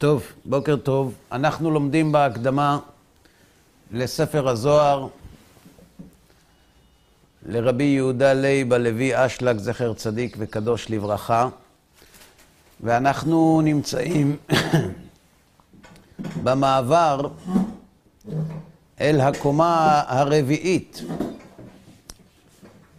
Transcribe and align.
טוב, 0.00 0.22
בוקר 0.44 0.76
טוב. 0.76 1.14
אנחנו 1.32 1.70
לומדים 1.70 2.12
בהקדמה 2.12 2.78
לספר 3.92 4.48
הזוהר 4.48 5.08
לרבי 7.46 7.84
יהודה 7.84 8.32
לייב 8.32 8.72
הלוי 8.72 9.26
אשלג, 9.26 9.58
זכר 9.58 9.94
צדיק 9.94 10.36
וקדוש 10.38 10.90
לברכה, 10.90 11.48
ואנחנו 12.80 13.60
נמצאים 13.64 14.36
במעבר 16.44 17.28
אל 19.00 19.20
הקומה 19.20 20.02
הרביעית 20.06 21.02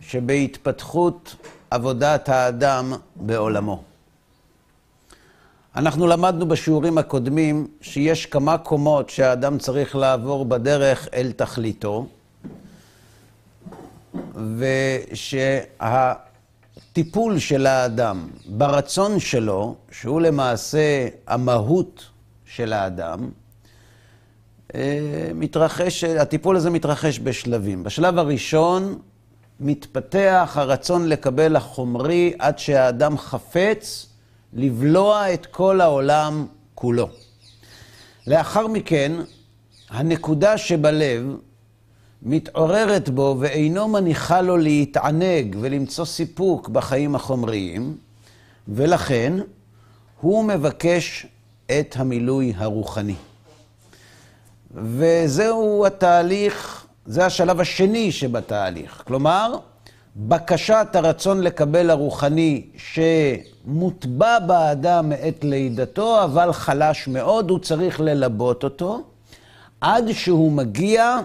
שבהתפתחות 0.02 1.36
עבודת 1.72 2.30
האדם 2.30 2.94
בעולמו. 3.16 3.91
אנחנו 5.76 6.08
למדנו 6.08 6.48
בשיעורים 6.48 6.98
הקודמים 6.98 7.68
שיש 7.82 8.26
כמה 8.26 8.58
קומות 8.58 9.10
שהאדם 9.10 9.58
צריך 9.58 9.96
לעבור 9.96 10.46
בדרך 10.46 11.08
אל 11.14 11.32
תכליתו, 11.36 12.08
ושהטיפול 15.82 17.40
של 17.40 17.66
האדם 17.66 18.28
ברצון 18.46 19.20
שלו, 19.20 19.76
שהוא 19.92 20.22
למעשה 20.22 21.08
המהות 21.28 22.06
של 22.46 22.74
האדם, 22.74 23.30
מתרחש, 25.36 26.04
הטיפול 26.04 26.56
הזה 26.56 26.70
מתרחש 26.70 27.20
בשלבים. 27.20 27.84
בשלב 27.84 28.18
הראשון 28.18 29.00
מתפתח 29.60 30.54
הרצון 30.56 31.08
לקבל 31.08 31.56
החומרי 31.56 32.34
עד 32.40 32.60
שהאדם 32.60 33.18
חפץ 33.18 34.11
לבלוע 34.54 35.34
את 35.34 35.46
כל 35.46 35.82
העולם 35.82 36.46
כולו. 36.76 37.10
לאחר 38.28 38.68
מכן, 38.68 39.12
הנקודה 39.90 40.58
שבלב 40.58 41.36
מתעוררת 42.22 43.10
בו 43.10 43.36
ואינו 43.40 43.88
מניחה 43.88 44.42
לו 44.42 44.58
להתענג 44.58 45.58
ולמצוא 45.60 46.06
סיפוק 46.06 46.70
בחיים 46.70 47.16
החומריים, 47.16 47.98
ולכן 48.68 49.34
הוא 50.22 50.44
מבקש 50.44 51.26
את 51.66 51.96
המילוי 51.98 52.54
הרוחני. 52.58 53.16
וזהו 54.76 55.86
התהליך, 55.86 56.86
זה 57.06 57.26
השלב 57.26 57.60
השני 57.60 58.12
שבתהליך. 58.12 59.04
כלומר, 59.08 59.56
בקשת 60.16 60.88
הרצון 60.94 61.42
לקבל 61.42 61.90
הרוחני 61.90 62.68
שמוטבע 62.78 64.40
באדם 64.40 65.10
מעת 65.10 65.44
לידתו, 65.44 66.24
אבל 66.24 66.54
חלש 66.54 67.08
מאוד, 67.08 67.50
הוא 67.50 67.60
צריך 67.60 68.00
ללבות 68.00 68.64
אותו, 68.64 69.04
עד 69.82 70.12
שהוא 70.12 70.52
מגיע 70.52 71.18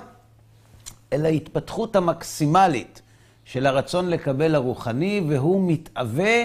אל 1.13 1.27
ההתפתחות 1.27 1.97
המקסימלית 1.97 3.03
של 3.45 3.67
הרצון 3.67 4.09
לקבל 4.11 4.55
הרוחני, 4.55 5.25
והוא 5.29 5.71
מתאווה 5.73 6.45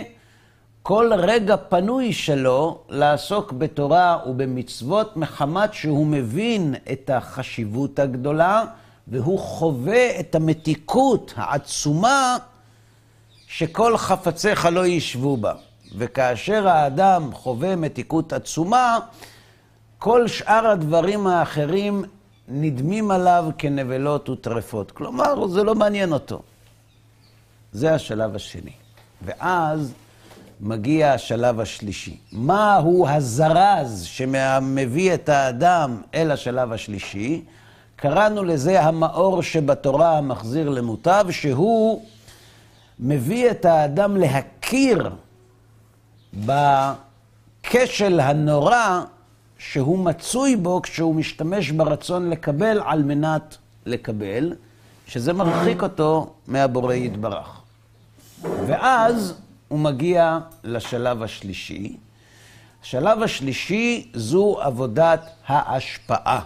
כל 0.84 1.12
רגע 1.18 1.56
פנוי 1.58 2.14
שלו 2.14 2.80
לעסוק 2.90 3.52
בתורה 3.52 4.18
ובמצוות, 4.28 5.18
מחמת 5.18 5.74
שהוא 5.74 6.06
מבין 6.06 6.76
את 6.92 7.10
החשיבות 7.10 8.00
הגדולה, 8.00 8.64
והוא 9.08 9.40
חווה 9.40 10.20
את 10.20 10.36
המתיקות 10.36 11.34
העצומה 11.36 12.38
שכל 13.48 13.98
חפציך 13.98 14.66
לא 14.66 14.86
ישבו 14.86 15.38
בה. 15.38 15.54
וכאשר 15.98 16.68
האדם 16.68 17.30
חווה 17.34 17.76
מתיקות 17.76 18.34
עצומה, 18.34 19.00
כל 19.98 20.28
שאר 20.28 20.68
הדברים 20.68 21.28
האחרים 21.28 22.04
נדמים 22.48 23.12
עליו 23.12 23.46
כנבלות 23.58 24.30
וטרפות. 24.30 24.92
כלומר, 24.92 25.48
זה 25.48 25.64
לא 25.64 25.76
מעניין 25.76 26.14
אותו. 26.14 26.42
זה 27.72 27.94
השלב 27.94 28.36
השני. 28.36 28.72
ואז 29.22 29.94
מגיע 30.62 31.14
השלב 31.14 31.60
השלישי. 31.60 32.18
מהו 32.32 33.08
הזרז 33.08 34.04
שמביא 34.04 35.14
את 35.14 35.30
האדם 35.30 36.02
אל 36.14 36.32
השלב 36.32 36.72
השלישי? 36.72 37.44
קראנו 38.02 38.44
לזה 38.44 38.82
המאור 38.82 39.42
שבתורה 39.44 40.18
המחזיר 40.18 40.70
למוטב, 40.70 41.26
שהוא 41.30 42.06
מביא 43.00 43.52
את 43.52 43.66
האדם 43.66 44.18
להכיר 44.18 45.10
בכשל 46.34 48.20
הנורא 48.20 49.02
שהוא 49.58 50.00
מצוי 50.00 50.56
בו 50.56 50.82
כשהוא 50.82 51.16
משתמש 51.16 51.72
ברצון 51.72 52.30
לקבל 52.30 52.82
על 52.86 53.04
מנת 53.04 53.58
לקבל, 53.86 54.54
שזה 55.08 55.34
מרחיק 55.34 55.84
אותו 55.84 56.34
מהבורא 56.48 56.94
יתברך. 56.94 57.62
ואז 58.42 59.34
הוא 59.68 59.80
מגיע 59.80 60.40
לשלב 60.64 61.24
השלישי. 61.24 61.98
השלב 62.84 63.24
השלישי 63.24 64.12
זו 64.14 64.58
עבודת 64.62 65.30
ההשפעה. 65.48 66.40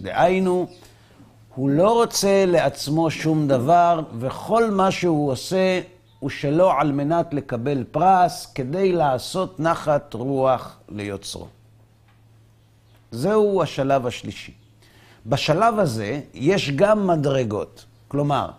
דהיינו, 0.00 0.66
הוא 1.54 1.70
לא 1.70 1.92
רוצה 1.92 2.46
לעצמו 2.46 3.10
שום 3.10 3.48
דבר, 3.48 4.00
וכל 4.18 4.70
מה 4.70 4.90
שהוא 4.90 5.30
עושה 5.30 5.80
הוא 6.18 6.30
שלא 6.30 6.80
על 6.80 6.92
מנת 6.92 7.34
לקבל 7.34 7.84
פרס, 7.90 8.52
כדי 8.54 8.92
לעשות 8.92 9.60
נחת 9.60 10.14
רוח 10.14 10.76
ליוצרו. 10.88 11.46
זהו 13.10 13.62
השלב 13.62 14.06
השלישי. 14.06 14.52
בשלב 15.26 15.78
הזה 15.78 16.20
יש 16.34 16.70
גם 16.70 17.06
מדרגות. 17.06 17.84
כלומר, 18.08 18.50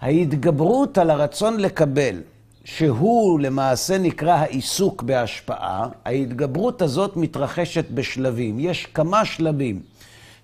ההתגברות 0.00 0.98
על 0.98 1.10
הרצון 1.10 1.60
לקבל, 1.60 2.22
שהוא 2.64 3.40
למעשה 3.40 3.98
נקרא 3.98 4.32
העיסוק 4.32 5.02
בהשפעה, 5.02 5.88
ההתגברות 6.04 6.82
הזאת 6.82 7.16
מתרחשת 7.16 7.90
בשלבים. 7.90 8.60
יש 8.60 8.86
כמה 8.86 9.24
שלבים. 9.24 9.82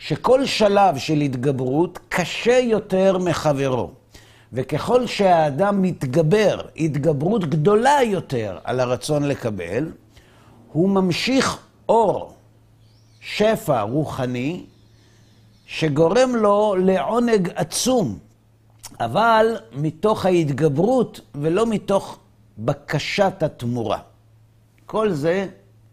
שכל 0.07 0.47
שלב 0.47 0.99
של 0.99 1.21
התגברות 1.21 1.99
קשה 2.09 2.59
יותר 2.59 3.19
מחברו. 3.19 3.91
וככל 4.53 5.07
שהאדם 5.07 5.83
מתגבר 5.83 6.61
התגברות 6.77 7.45
גדולה 7.45 7.99
יותר 8.05 8.59
על 8.65 8.81
הרצון 8.81 9.23
לקבל, 9.23 9.93
הוא 10.73 10.89
ממשיך 10.89 11.59
אור, 11.89 12.35
שפע 13.21 13.81
רוחני, 13.81 14.65
שגורם 15.67 16.37
לו 16.37 16.75
לעונג 16.79 17.51
עצום, 17.55 18.19
אבל 19.01 19.57
מתוך 19.73 20.27
ההתגברות 20.27 21.21
ולא 21.35 21.67
מתוך 21.67 22.19
בקשת 22.59 23.43
התמורה. 23.43 23.99
כל 24.87 25.13
זה 25.13 25.47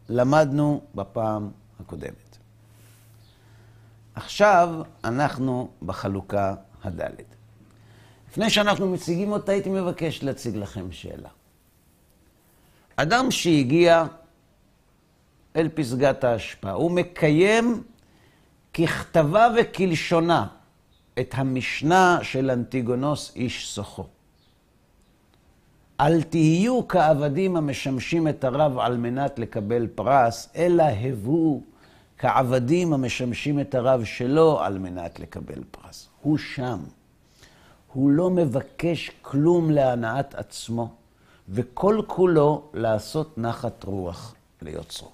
למדנו 0.10 0.82
בפעם 0.96 1.50
הקודמת. 1.80 2.29
עכשיו 4.20 4.70
אנחנו 5.04 5.70
בחלוקה 5.82 6.56
הדלת. 6.84 7.36
לפני 8.30 8.50
שאנחנו 8.50 8.92
מציגים 8.92 9.32
אותה, 9.32 9.52
הייתי 9.52 9.70
מבקש 9.70 10.24
להציג 10.24 10.56
לכם 10.56 10.92
שאלה. 10.92 11.30
אדם 12.96 13.32
שהגיע 13.32 14.06
אל 15.56 15.70
פסגת 15.74 16.24
ההשפעה, 16.24 16.74
הוא 16.74 16.92
מקיים 16.92 17.84
ככתבה 18.74 19.48
וכלשונה 19.58 20.48
את 21.20 21.34
המשנה 21.34 22.20
של 22.22 22.52
אנטיגונוס 22.52 23.36
איש 23.36 23.74
סוחו. 23.74 24.06
אל 26.00 26.22
תהיו 26.22 26.88
כעבדים 26.88 27.56
המשמשים 27.56 28.28
את 28.28 28.44
הרב 28.44 28.80
על 28.80 28.98
מנת 28.98 29.40
לקבל 29.40 29.88
פרס, 29.88 30.50
אלא 30.56 30.84
הבו 30.84 31.62
כעבדים 32.20 32.94
המשמשים 32.94 33.60
את 33.60 33.76
הרב 33.76 34.04
שלו 34.04 34.60
על 34.62 34.80
מנת 34.80 35.20
לקבל 35.20 35.64
פרס. 35.72 36.10
הוא 36.22 36.38
שם. 36.38 36.80
הוא 37.94 38.12
לא 38.12 38.30
מבקש 38.30 39.12
כלום 39.22 39.72
להנאת 39.72 40.36
עצמו, 40.36 40.96
וכל 41.50 42.02
כולו 42.08 42.70
לעשות 42.74 43.38
נחת 43.38 43.84
רוח 43.84 44.36
ליוצרו. 44.62 45.12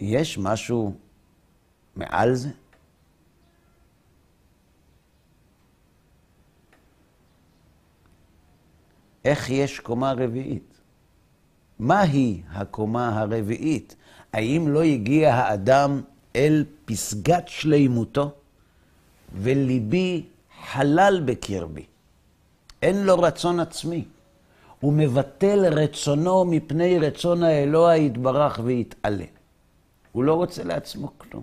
יש 0.00 0.38
משהו 0.38 0.94
מעל 1.96 2.34
זה? 2.34 2.50
איך 9.24 9.50
יש 9.50 9.80
קומה 9.80 10.12
רביעית? 10.12 10.73
מהי 11.78 12.42
הקומה 12.50 13.20
הרביעית? 13.20 13.96
האם 14.32 14.68
לא 14.68 14.82
הגיע 14.82 15.34
האדם 15.34 16.00
אל 16.36 16.64
פסגת 16.84 17.48
שלימותו? 17.48 18.32
וליבי 19.34 20.24
חלל 20.64 21.22
בקרבי. 21.24 21.86
אין 22.82 23.04
לו 23.04 23.18
רצון 23.18 23.60
עצמי. 23.60 24.04
הוא 24.80 24.92
מבטל 24.92 25.66
רצונו 25.66 26.44
מפני 26.44 26.98
רצון 26.98 27.42
האלוה 27.42 27.96
יתברך 27.96 28.60
ויתעלה. 28.64 29.24
הוא 30.12 30.24
לא 30.24 30.34
רוצה 30.34 30.64
לעצמו 30.64 31.12
כלום. 31.18 31.42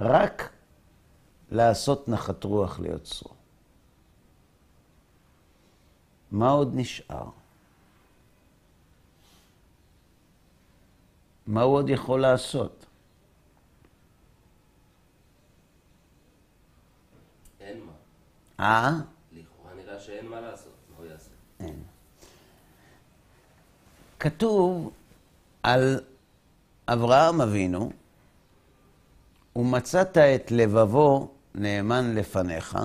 רק 0.00 0.50
לעשות 1.50 2.08
נחת 2.08 2.44
רוח 2.44 2.80
ליוצרו. 2.80 3.30
מה 6.30 6.50
עוד 6.50 6.70
נשאר? 6.74 7.39
מה 11.50 11.62
הוא 11.62 11.74
עוד 11.74 11.88
יכול 11.90 12.20
לעשות? 12.20 12.86
אין 17.60 17.80
מה. 17.86 17.92
אה? 18.60 18.90
לכאורה 19.32 19.74
נראה 19.76 20.00
שאין 20.00 20.26
מה 20.26 20.40
לעשות, 20.40 20.72
מה 20.90 20.96
הוא 20.98 21.06
יעשה? 21.06 21.30
אין. 21.60 21.82
כתוב 24.20 24.90
על 25.62 26.00
אברהם 26.88 27.40
אבינו, 27.40 27.92
ומצאת 29.56 30.18
את 30.18 30.50
לבבו 30.50 31.28
נאמן 31.54 32.14
לפניך. 32.14 32.78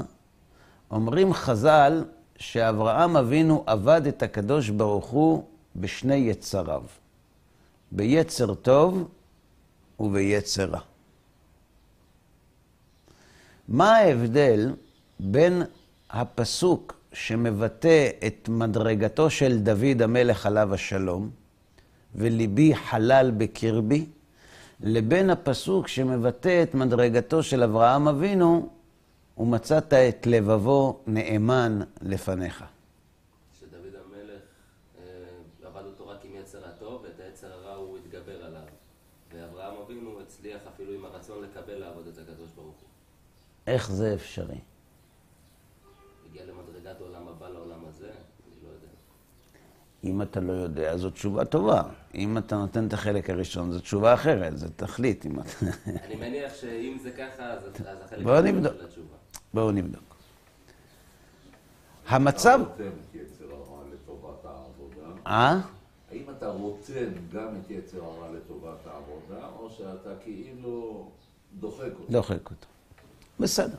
אומרים 0.92 1.34
חז"ל 1.34 2.06
שאברהם 2.38 3.18
אבינו 3.18 3.64
עבד 3.68 4.08
את 4.08 4.24
הקדוש 4.24 4.70
ברוך 4.70 5.06
הוא 5.06 5.44
בשני 5.76 6.16
יצריו, 6.16 6.84
ביצר 7.96 8.54
טוב 8.54 9.08
וביצר 10.00 10.66
רע. 10.66 10.80
מה 13.68 13.96
ההבדל 13.96 14.74
בין 15.20 15.64
הפסוק 16.10 16.94
שמבטא 17.14 18.10
את 18.28 18.50
מדרגתו 18.50 19.30
של 19.30 19.60
דוד 19.60 20.02
המלך 20.02 20.46
עליו 20.46 20.74
השלום, 20.74 21.30
וליבי 22.16 22.76
חלל 22.76 23.32
בקרבי, 23.38 24.06
לבין 24.80 25.30
הפסוק 25.30 25.88
שמבטא 25.88 26.64
את 26.64 26.76
מדרגתו 26.76 27.44
של 27.44 27.64
אברהם 27.64 28.08
אבינו, 28.08 28.70
ומצאת 29.38 29.94
את 29.94 30.28
לבבו 30.28 31.00
נאמן 31.08 31.80
לפניך. 32.02 32.64
שדוד 33.60 33.94
המלך 33.96 34.42
אה, 34.98 35.68
עבד 35.68 35.86
אותו 35.86 36.08
רק 36.08 36.26
עם 36.26 36.32
יצר 36.42 36.66
הטוב, 36.66 37.02
ואת 37.04 37.20
היצר 37.20 37.48
הרע 37.54 37.76
הוא 37.76 37.98
התגבר 37.98 38.46
עליו. 38.46 38.62
ואברהם 39.34 39.76
אבינו 39.86 40.22
הצליח 40.22 40.62
אפילו 40.76 40.94
עם 40.94 41.06
הרצון 41.06 41.44
לקבל 41.44 41.76
לעבוד 41.76 42.08
את 42.08 42.18
הקדוש 42.18 42.50
ברוך 42.56 42.76
הוא. 42.82 42.90
איך 43.68 43.92
זה 43.92 44.14
אפשרי? 44.14 44.60
הגיע 46.30 46.44
למדרגת 46.46 47.02
עולם 47.02 47.28
הבא 47.28 47.50
לעולם 47.50 47.80
הזה, 47.88 48.06
אני 48.08 48.64
לא 48.64 48.68
יודע. 48.68 48.88
אם 50.04 50.22
אתה 50.22 50.40
לא 50.40 50.54
יודע, 50.54 50.98
זו 50.98 51.10
תשובה 51.10 51.46
טובה. 51.46 51.84
אם 52.16 52.38
אתה 52.38 52.56
נותן 52.56 52.88
את 52.88 52.94
החלק 52.94 53.30
הראשון, 53.30 53.72
זו 53.72 53.80
תשובה 53.80 54.14
אחרת, 54.14 54.54
תכלית. 54.76 55.26
אם 55.26 55.40
אתה... 55.40 55.50
אני 56.06 56.16
מניח 56.16 56.54
שאם 56.56 56.98
זה 57.04 57.12
ככה, 57.12 57.44
אז 57.44 57.64
אז 57.66 58.02
החלק 58.02 58.28
הראשון. 58.28 58.64
של 58.64 58.86
התשובה. 58.86 59.16
בואו 59.54 59.72
נבדוק. 59.72 60.16
המצב... 62.08 62.60
אה? 65.28 65.60
האם 66.12 66.24
אתה 66.38 66.50
רוצה 66.50 67.06
גם 67.34 67.48
את 67.62 67.72
יצר 67.72 68.04
הרע 68.04 68.32
לטובת 68.32 68.88
העבודה, 68.88 69.48
או 69.60 69.70
שאתה 69.70 70.10
כאילו 70.24 71.10
דוחק 71.60 71.92
אותו? 72.00 72.12
דוחק 72.12 72.50
אותו. 72.50 72.68
בסדר. 73.40 73.78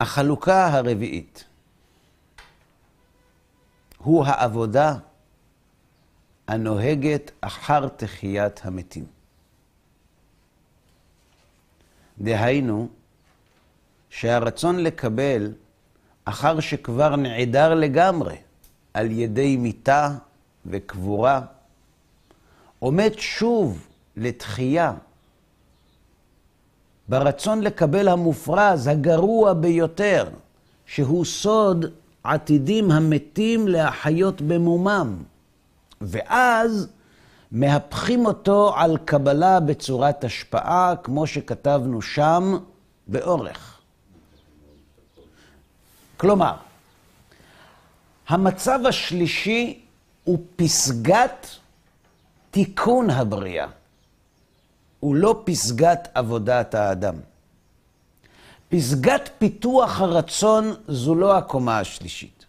החלוקה 0.00 0.66
הרביעית 0.68 1.44
הוא 3.98 4.24
העבודה 4.24 4.94
הנוהגת 6.48 7.30
אחר 7.40 7.88
תחיית 7.88 8.60
המתים. 8.64 9.06
דהיינו, 12.18 12.88
שהרצון 14.10 14.78
לקבל 14.78 15.52
אחר 16.24 16.60
שכבר 16.60 17.16
נעדר 17.16 17.74
לגמרי 17.74 18.36
על 18.94 19.10
ידי 19.10 19.56
מיתה 19.56 20.16
וקבורה, 20.66 21.40
עומד 22.78 23.10
שוב 23.18 23.89
לתחייה 24.16 24.92
ברצון 27.08 27.60
לקבל 27.60 28.08
המופרז, 28.08 28.86
הגרוע 28.86 29.52
ביותר, 29.52 30.28
שהוא 30.86 31.24
סוד 31.24 31.84
עתידים 32.24 32.90
המתים 32.90 33.68
להחיות 33.68 34.40
במומם. 34.42 35.16
ואז 36.00 36.88
מהפכים 37.52 38.26
אותו 38.26 38.74
על 38.76 38.98
קבלה 39.04 39.60
בצורת 39.60 40.24
השפעה, 40.24 40.94
כמו 41.02 41.26
שכתבנו 41.26 42.02
שם, 42.02 42.58
באורך. 43.06 43.78
כלומר, 46.16 46.54
המצב 48.28 48.80
השלישי 48.88 49.80
הוא 50.24 50.38
פסגת 50.56 51.46
תיקון 52.50 53.10
הבריאה. 53.10 53.66
הוא 55.00 55.14
לא 55.14 55.42
פסגת 55.44 56.08
עבודת 56.14 56.74
האדם. 56.74 57.14
פסגת 58.68 59.30
פיתוח 59.38 60.00
הרצון 60.00 60.74
זו 60.88 61.14
לא 61.14 61.38
הקומה 61.38 61.78
השלישית. 61.78 62.44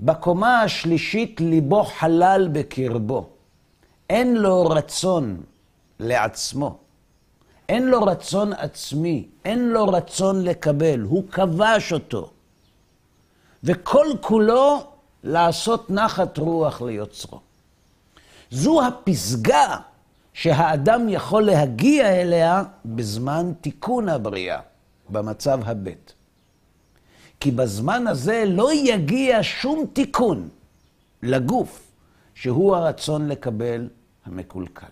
בקומה 0.00 0.60
השלישית 0.62 1.40
ליבו 1.40 1.84
חלל 1.84 2.48
בקרבו. 2.52 3.28
אין 4.10 4.36
לו 4.36 4.66
רצון 4.66 5.42
לעצמו. 6.00 6.78
אין 7.68 7.86
לו 7.86 8.02
רצון 8.02 8.52
עצמי, 8.52 9.28
אין 9.44 9.68
לו 9.68 9.88
רצון 9.88 10.44
לקבל, 10.44 11.00
הוא 11.00 11.28
כבש 11.28 11.92
אותו. 11.92 12.30
וכל 13.64 14.06
כולו 14.20 14.82
לעשות 15.24 15.90
נחת 15.90 16.38
רוח 16.38 16.82
ליוצרו. 16.82 17.40
זו 18.50 18.86
הפסגה 18.86 19.76
שהאדם 20.32 21.08
יכול 21.08 21.42
להגיע 21.42 22.20
אליה 22.20 22.62
בזמן 22.84 23.52
תיקון 23.60 24.08
הבריאה, 24.08 24.60
במצב 25.08 25.60
הבט. 25.64 26.12
כי 27.40 27.50
בזמן 27.50 28.06
הזה 28.06 28.44
לא 28.46 28.72
יגיע 28.74 29.38
שום 29.42 29.86
תיקון 29.92 30.48
לגוף, 31.22 31.92
שהוא 32.34 32.76
הרצון 32.76 33.28
לקבל 33.28 33.88
המקולקל. 34.26 34.86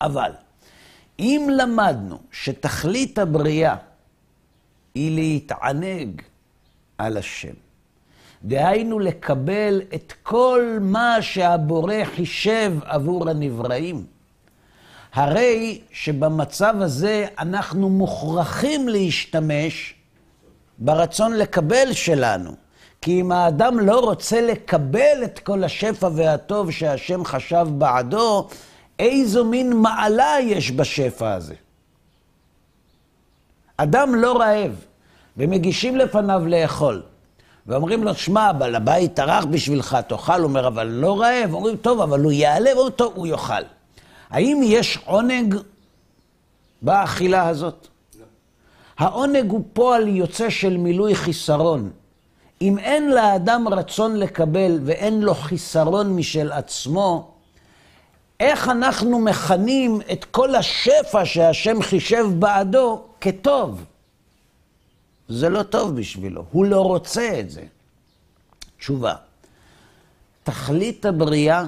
אבל 0.00 0.30
אם 1.18 1.48
למדנו 1.52 2.18
שתכלית 2.30 3.18
הבריאה 3.18 3.76
היא 4.94 5.14
להתענג 5.14 6.22
על 6.98 7.16
השם, 7.16 7.54
דהיינו 8.44 8.98
לקבל 8.98 9.82
את 9.94 10.12
כל 10.22 10.78
מה 10.80 11.16
שהבורא 11.20 12.04
חישב 12.04 12.72
עבור 12.84 13.30
הנבראים, 13.30 14.06
הרי 15.14 15.80
שבמצב 15.92 16.74
הזה 16.80 17.26
אנחנו 17.38 17.90
מוכרחים 17.90 18.88
להשתמש 18.88 19.94
ברצון 20.78 21.32
לקבל 21.32 21.92
שלנו. 21.92 22.50
כי 23.00 23.20
אם 23.20 23.32
האדם 23.32 23.78
לא 23.78 24.00
רוצה 24.00 24.40
לקבל 24.40 25.24
את 25.24 25.38
כל 25.38 25.64
השפע 25.64 26.08
והטוב 26.14 26.70
שהשם 26.70 27.24
חשב 27.24 27.66
בעדו, 27.70 28.48
איזו 28.98 29.44
מין 29.44 29.76
מעלה 29.76 30.36
יש 30.42 30.70
בשפע 30.70 31.34
הזה. 31.34 31.54
אדם 33.76 34.14
לא 34.14 34.40
רעב, 34.40 34.72
ומגישים 35.36 35.96
לפניו 35.96 36.42
לאכול. 36.46 37.02
ואומרים 37.66 38.04
לו, 38.04 38.14
שמע, 38.14 38.52
בעל 38.52 38.74
הבית 38.74 39.14
טרח 39.14 39.44
בשבילך, 39.44 39.98
תאכל. 40.08 40.32
הוא 40.32 40.44
אומר, 40.44 40.66
אבל 40.66 40.86
לא 40.86 41.20
רעב. 41.20 41.54
אומרים, 41.54 41.76
טוב, 41.76 42.00
אבל 42.00 42.20
הוא 42.20 42.32
יעלה, 42.32 42.72
אומרים, 42.72 42.90
טוב, 42.90 43.12
הוא 43.16 43.26
יאכל. 43.26 43.62
האם 44.30 44.60
יש 44.64 44.98
עונג 45.04 45.54
באכילה 46.82 47.48
הזאת? 47.48 47.88
העונג 48.98 49.50
הוא 49.50 49.64
פועל 49.72 50.08
יוצא 50.08 50.50
של 50.50 50.76
מילוי 50.76 51.14
חיסרון. 51.14 51.90
אם 52.62 52.78
אין 52.78 53.10
לאדם 53.10 53.68
רצון 53.68 54.16
לקבל 54.16 54.78
ואין 54.84 55.20
לו 55.20 55.34
חיסרון 55.34 56.16
משל 56.16 56.52
עצמו, 56.52 57.30
איך 58.40 58.68
אנחנו 58.68 59.20
מכנים 59.20 60.00
את 60.12 60.24
כל 60.24 60.54
השפע 60.54 61.24
שהשם 61.24 61.82
חישב 61.82 62.26
בעדו 62.38 63.02
כטוב? 63.20 63.84
זה 65.28 65.48
לא 65.48 65.62
טוב 65.62 65.96
בשבילו, 65.96 66.44
הוא 66.50 66.64
לא 66.64 66.80
רוצה 66.80 67.40
את 67.40 67.50
זה. 67.50 67.62
תשובה, 68.78 69.14
תכלית 70.42 71.06
הבריאה 71.06 71.64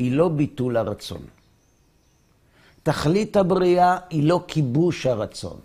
היא 0.00 0.12
לא 0.12 0.28
ביטול 0.28 0.76
הרצון. 0.76 1.20
תכלית 2.82 3.36
הבריאה 3.36 3.98
היא 4.10 4.28
לא 4.28 4.40
כיבוש 4.48 5.06
הרצון. 5.06 5.56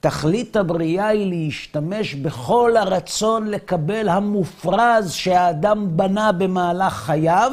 תכלית 0.00 0.56
הבריאה 0.56 1.06
היא 1.06 1.26
להשתמש 1.26 2.14
בכל 2.14 2.76
הרצון 2.76 3.48
לקבל 3.48 4.08
המופרז 4.08 5.12
שהאדם 5.12 5.96
בנה 5.96 6.32
במהלך 6.32 6.92
חייו, 6.92 7.52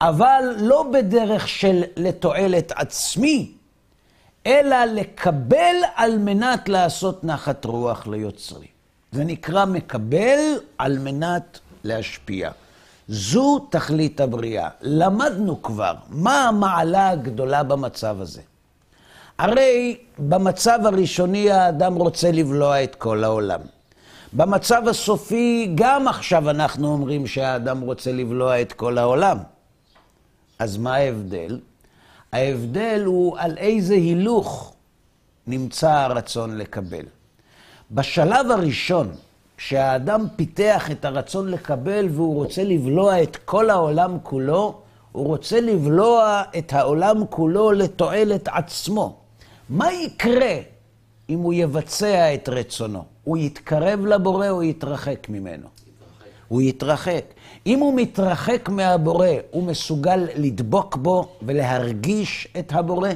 אבל 0.00 0.42
לא 0.58 0.90
בדרך 0.92 1.48
של 1.48 1.82
לתועלת 1.96 2.72
עצמי, 2.76 3.52
אלא 4.46 4.84
לקבל 4.84 5.76
על 5.94 6.18
מנת 6.18 6.68
לעשות 6.68 7.24
נחת 7.24 7.64
רוח 7.64 8.06
ליוצרי. 8.06 8.66
זה 9.12 9.24
נקרא 9.24 9.64
מקבל 9.64 10.38
על 10.78 10.98
מנת 10.98 11.58
להשפיע. 11.84 12.50
זו 13.12 13.58
תכלית 13.70 14.20
הבריאה. 14.20 14.68
למדנו 14.80 15.62
כבר 15.62 15.94
מה 16.08 16.48
המעלה 16.48 17.10
הגדולה 17.10 17.62
במצב 17.62 18.20
הזה. 18.20 18.40
הרי 19.38 19.96
במצב 20.18 20.78
הראשוני 20.84 21.50
האדם 21.50 21.94
רוצה 21.94 22.32
לבלוע 22.32 22.84
את 22.84 22.94
כל 22.94 23.24
העולם. 23.24 23.60
במצב 24.32 24.88
הסופי, 24.88 25.72
גם 25.74 26.08
עכשיו 26.08 26.50
אנחנו 26.50 26.92
אומרים 26.92 27.26
שהאדם 27.26 27.80
רוצה 27.80 28.12
לבלוע 28.12 28.60
את 28.60 28.72
כל 28.72 28.98
העולם. 28.98 29.38
אז 30.58 30.76
מה 30.76 30.94
ההבדל? 30.94 31.60
ההבדל 32.32 33.02
הוא 33.04 33.38
על 33.38 33.58
איזה 33.58 33.94
הילוך 33.94 34.74
נמצא 35.46 35.90
הרצון 35.90 36.58
לקבל. 36.58 37.04
בשלב 37.90 38.50
הראשון, 38.50 39.12
כשהאדם 39.56 40.26
פיתח 40.36 40.90
את 40.90 41.04
הרצון 41.04 41.48
לקבל 41.48 42.08
והוא 42.10 42.34
רוצה 42.34 42.64
לבלוע 42.64 43.22
את 43.22 43.36
כל 43.36 43.70
העולם 43.70 44.18
כולו, 44.22 44.80
הוא 45.12 45.26
רוצה 45.26 45.60
לבלוע 45.60 46.42
את 46.58 46.72
העולם 46.72 47.26
כולו 47.30 47.72
לתועלת 47.72 48.48
עצמו. 48.48 49.16
מה 49.68 49.92
יקרה 49.92 50.56
אם 51.28 51.38
הוא 51.38 51.54
יבצע 51.54 52.34
את 52.34 52.48
רצונו? 52.48 53.04
הוא 53.24 53.36
יתקרב 53.36 54.06
לבורא 54.06 54.48
או 54.48 54.62
יתרחק 54.62 55.26
ממנו? 55.28 55.66
יתרחק. 55.66 56.26
הוא 56.48 56.62
יתרחק. 56.62 57.24
אם 57.66 57.78
הוא 57.78 57.94
מתרחק 57.96 58.68
מהבורא, 58.68 59.28
הוא 59.50 59.62
מסוגל 59.62 60.26
לדבוק 60.36 60.96
בו 60.96 61.28
ולהרגיש 61.42 62.48
את 62.58 62.72
הבורא? 62.72 63.10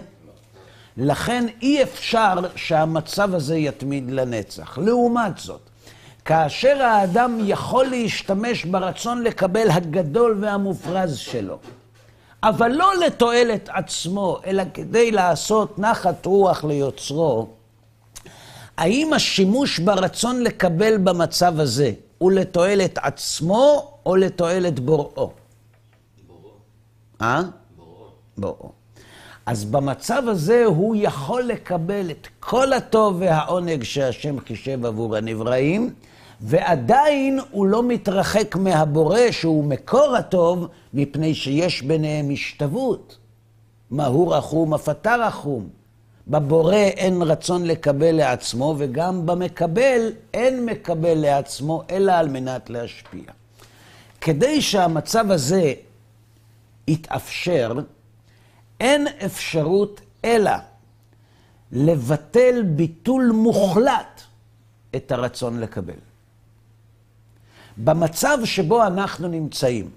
לכן 0.97 1.47
אי 1.63 1.83
אפשר 1.83 2.35
שהמצב 2.57 3.35
הזה 3.35 3.57
יתמיד 3.57 4.11
לנצח. 4.11 4.79
לעומת 4.79 5.39
זאת, 5.39 5.61
כאשר 6.27 6.83
האדם 6.83 7.39
יכול 7.45 7.87
להשתמש 7.87 8.65
ברצון 8.65 9.23
לקבל 9.23 9.71
הגדול 9.71 10.39
והמופרז 10.41 11.17
שלו, 11.17 11.59
אבל 12.43 12.69
לא 12.73 12.93
לתועלת 13.07 13.69
עצמו, 13.73 14.39
אלא 14.47 14.63
כדי 14.75 15.11
לעשות 15.11 15.79
נחת 15.79 16.27
רוח 16.27 16.65
ליוצרו, 16.65 17.49
האם 18.77 19.13
השימוש 19.13 19.79
ברצון 19.79 20.43
לקבל 20.43 20.97
במצב 20.99 21.61
הזה 21.61 21.93
הוא 22.19 22.33
לתועלת 22.33 22.99
עצמו 23.03 23.93
או 24.07 24.17
לתועלת 24.17 24.81
בוראו? 24.81 25.31
בוראו. 26.27 26.51
אה? 27.23 27.43
בוראו. 27.77 28.07
בוראו. 28.39 28.71
אז 29.47 29.65
במצב 29.65 30.23
הזה 30.27 30.65
הוא 30.65 30.97
יכול 30.99 31.43
לקבל 31.43 32.11
את 32.11 32.29
כל 32.41 32.73
הטוב 32.73 33.17
והעונג 33.19 33.83
שהשם 33.83 34.41
חישב 34.41 34.87
עבור 34.87 35.17
הנבראים, 35.17 35.95
ועדיין 36.41 37.41
הוא 37.51 37.67
לא 37.67 37.83
מתרחק 37.83 38.57
מהבורא 38.57 39.31
שהוא 39.31 39.65
מקור 39.65 40.17
הטוב, 40.17 40.69
מפני 40.95 41.35
שיש 41.35 41.83
ביניהם 41.83 42.31
השתוות. 42.33 43.17
מהו 43.91 44.29
רחום, 44.29 44.75
אף 44.75 44.89
אתה 44.89 45.17
רחום. 45.17 45.69
בבורא 46.29 46.75
אין 46.75 47.23
רצון 47.23 47.65
לקבל 47.65 48.13
לעצמו, 48.13 48.75
וגם 48.79 49.27
במקבל 49.27 50.13
אין 50.35 50.67
מקבל 50.67 51.15
לעצמו, 51.15 51.83
אלא 51.91 52.13
על 52.13 52.29
מנת 52.29 52.71
להשפיע. 52.71 53.25
כדי 54.21 54.63
שהמצב 54.63 55.31
הזה 55.31 55.73
יתאפשר, 56.89 57.73
אין 58.81 59.07
אפשרות 59.25 60.01
אלא 60.25 60.51
לבטל 61.73 62.63
ביטול 62.63 63.31
מוחלט 63.35 64.23
את 64.97 65.13
הרצון 65.13 65.61
לקבל. 65.61 66.06
במצב 67.77 68.39
שבו 68.45 68.87
אנחנו 68.87 69.29
נמצאים, 69.29 69.91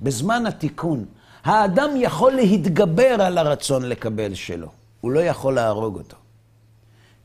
בזמן 0.00 0.46
התיקון, 0.46 1.04
האדם 1.44 1.90
יכול 1.96 2.32
להתגבר 2.32 3.22
על 3.22 3.38
הרצון 3.38 3.82
לקבל 3.82 4.34
שלו, 4.34 4.68
הוא 5.00 5.12
לא 5.12 5.20
יכול 5.20 5.54
להרוג 5.54 5.96
אותו. 5.96 6.16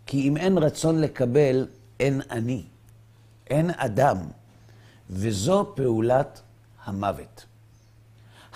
כי 0.06 0.28
אם 0.28 0.38
אין 0.38 0.58
רצון 0.58 1.02
לקבל, 1.02 1.68
אין 2.00 2.22
אני, 2.32 2.64
אין 3.50 3.72
אדם, 3.78 4.18
וזו 5.10 5.72
פעולת 5.76 6.42
המוות. 6.86 7.46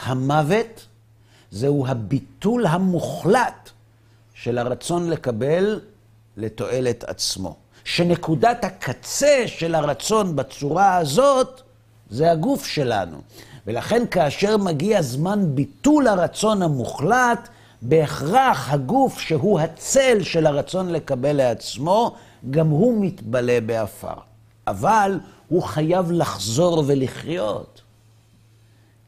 המוות 0.04 0.88
זהו 1.52 1.88
הביטול 1.88 2.66
המוחלט 2.66 3.70
של 4.34 4.58
הרצון 4.58 5.10
לקבל 5.10 5.80
לתועלת 6.38 7.04
עצמו. 7.04 7.56
שנקודת 7.86 8.64
הקצה 8.64 9.44
של 9.46 9.76
הרצון 9.76 10.36
בצורה 10.36 10.98
הזאת 10.98 11.62
זה 12.10 12.32
הגוף 12.32 12.66
שלנו. 12.66 13.18
ולכן 13.68 14.04
כאשר 14.12 14.58
מגיע 14.58 15.02
זמן 15.02 15.56
ביטול 15.56 16.08
הרצון 16.08 16.62
המוחלט, 16.62 17.50
בהכרח 17.82 18.74
הגוף 18.74 19.20
שהוא 19.20 19.60
הצל 19.60 20.24
של 20.24 20.46
הרצון 20.46 20.92
לקבל 20.92 21.34
לעצמו, 21.34 22.16
גם 22.50 22.68
הוא 22.68 23.06
מתבלה 23.06 23.60
בעפר. 23.66 24.14
אבל 24.68 25.20
הוא 25.48 25.64
חייב 25.64 26.12
לחזור 26.12 26.84
ולחיות. 26.88 27.82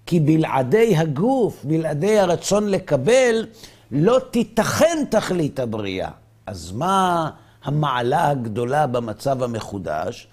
כי 0.05 0.19
בלעדי 0.19 0.97
הגוף, 0.97 1.65
בלעדי 1.65 2.19
הרצון 2.19 2.69
לקבל, 2.69 3.45
לא 3.91 4.19
תיתכן 4.31 5.03
תכלית 5.09 5.59
הבריאה. 5.59 6.09
אז 6.45 6.71
מה 6.71 7.29
המעלה 7.63 8.29
הגדולה 8.29 8.87
במצב 8.87 9.43
המחודש? 9.43 10.27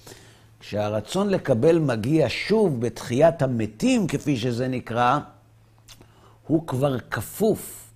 כשהרצון 0.61 1.29
לקבל 1.31 1.79
מגיע 1.79 2.27
שוב 2.29 2.81
בתחיית 2.81 3.43
המתים, 3.43 4.07
כפי 4.07 4.37
שזה 4.37 4.69
נקרא, 4.69 5.19
הוא 6.47 6.67
כבר 6.67 6.99
כפוף 6.99 7.91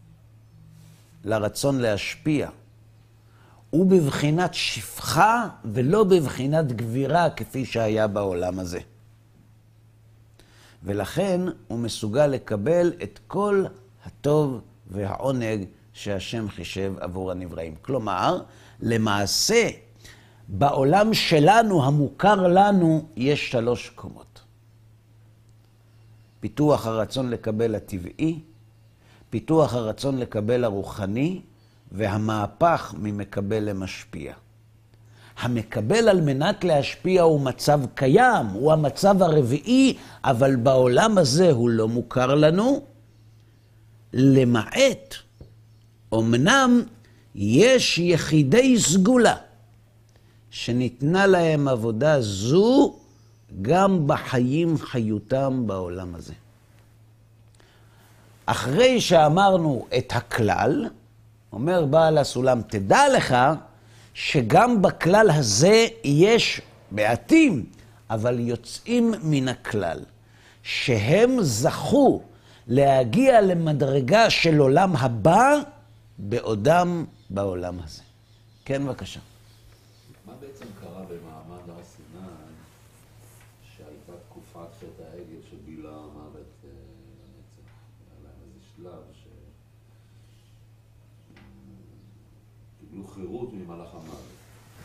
לרצון 1.24 1.78
להשפיע. 1.78 2.48
הוא 3.70 3.86
בבחינת 3.90 4.54
שפחה 4.54 5.48
ולא 5.64 6.04
בבחינת 6.04 6.72
גבירה, 6.72 7.30
כפי 7.30 7.64
שהיה 7.64 8.06
בעולם 8.06 8.58
הזה. 8.58 8.80
ולכן 10.82 11.40
הוא 11.68 11.78
מסוגל 11.78 12.26
לקבל 12.26 12.92
את 13.02 13.18
כל 13.26 13.64
הטוב 14.06 14.60
והעונג 14.90 15.64
שהשם 15.92 16.48
חישב 16.48 16.92
עבור 17.00 17.30
הנבראים. 17.30 17.74
כלומר, 17.82 18.40
למעשה, 18.80 19.68
בעולם 20.48 21.14
שלנו, 21.14 21.84
המוכר 21.84 22.48
לנו, 22.48 23.08
יש 23.16 23.50
שלוש 23.50 23.88
קומות. 23.88 24.40
פיתוח 26.40 26.86
הרצון 26.86 27.30
לקבל 27.30 27.74
הטבעי, 27.74 28.40
פיתוח 29.30 29.74
הרצון 29.74 30.18
לקבל 30.18 30.64
הרוחני, 30.64 31.40
והמהפך 31.92 32.94
ממקבל 32.98 33.64
למשפיע. 33.64 34.34
המקבל 35.38 36.08
על 36.08 36.20
מנת 36.20 36.64
להשפיע 36.64 37.22
הוא 37.22 37.40
מצב 37.40 37.80
קיים, 37.94 38.46
הוא 38.46 38.72
המצב 38.72 39.22
הרביעי, 39.22 39.96
אבל 40.24 40.56
בעולם 40.56 41.18
הזה 41.18 41.50
הוא 41.50 41.70
לא 41.70 41.88
מוכר 41.88 42.34
לנו, 42.34 42.82
למעט, 44.12 45.14
אמנם 46.14 46.82
יש 47.40 47.98
יחידי 47.98 48.78
סגולה 48.78 49.36
שניתנה 50.50 51.26
להם 51.26 51.68
עבודה 51.68 52.20
זו 52.20 52.96
גם 53.62 54.06
בחיים 54.06 54.78
חיותם 54.78 55.62
בעולם 55.66 56.14
הזה. 56.14 56.32
אחרי 58.46 59.00
שאמרנו 59.00 59.86
את 59.98 60.12
הכלל, 60.14 60.86
אומר 61.52 61.84
בעל 61.84 62.18
הסולם, 62.18 62.62
תדע 62.62 63.00
לך 63.16 63.36
שגם 64.14 64.82
בכלל 64.82 65.30
הזה 65.30 65.86
יש 66.04 66.60
מעטים, 66.90 67.66
אבל 68.10 68.40
יוצאים 68.40 69.14
מן 69.22 69.48
הכלל, 69.48 70.00
שהם 70.62 71.42
זכו 71.42 72.22
להגיע 72.66 73.40
למדרגה 73.40 74.30
של 74.30 74.58
עולם 74.58 74.96
הבא 74.96 75.54
בעודם 76.18 77.04
בעולם 77.30 77.80
הזה. 77.80 78.02
כן, 78.64 78.86
בבקשה. 78.86 79.20
מה 80.26 80.32
בעצם 80.40 80.64
קרה 80.80 81.04
במעמד 81.04 81.70
הר 81.70 81.84
סיני, 81.84 82.26
שהייתה 83.62 84.12
תקופת 84.28 84.68
חטא 84.78 85.02
העגל 85.02 85.42
שבילה 85.50 85.90
המוות 85.90 86.46
אה, 86.64 86.68
לנצח? 86.68 87.70
היה 88.10 88.22
להם 88.22 88.40
איזה 88.46 88.58
שלב 88.76 89.02
ש... 89.12 89.26
קיבלו 92.80 93.06
חירות 93.06 93.52
ממלאך 93.52 93.94
המוות. 93.94 94.24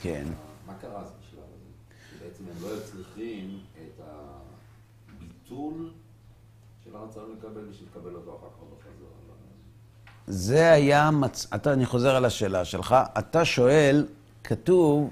כן. 0.01 0.27
מה 0.65 0.73
קרה 0.81 1.01
אז 1.01 1.12
בשלב 1.19 1.43
הזה? 1.43 1.69
כי 2.09 2.15
בעצם 2.25 2.43
הם 2.47 2.62
לא 2.62 2.67
היו 2.67 2.83
צריכים 2.91 3.59
את 3.77 4.01
הביטול 5.09 5.91
של 6.83 6.95
הרצון 6.95 7.35
לקבל 7.38 7.69
בשביל 7.69 7.89
לקבל 7.89 8.15
אותו 8.15 8.38
אחר 8.38 8.47
כך. 8.81 8.82
זה 10.27 10.72
היה, 10.72 11.12
מצ... 11.12 11.48
אתה, 11.56 11.74
אני 11.74 11.86
חוזר 11.86 12.15
על 12.15 12.25
השאלה 12.25 12.65
שלך, 12.65 12.96
אתה 13.18 13.46
שואל, 13.46 14.06
כתוב, 14.44 15.10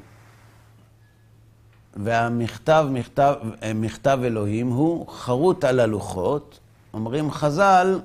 והמכתב, 1.96 2.88
מכתב, 2.92 3.36
מכתב 3.76 4.20
אלוהים 4.24 4.70
הוא 4.70 5.08
חרוט 5.08 5.64
על 5.64 5.80
הלוחות, 5.80 6.60
אומרים 6.94 7.32
חז"ל, 7.32 8.00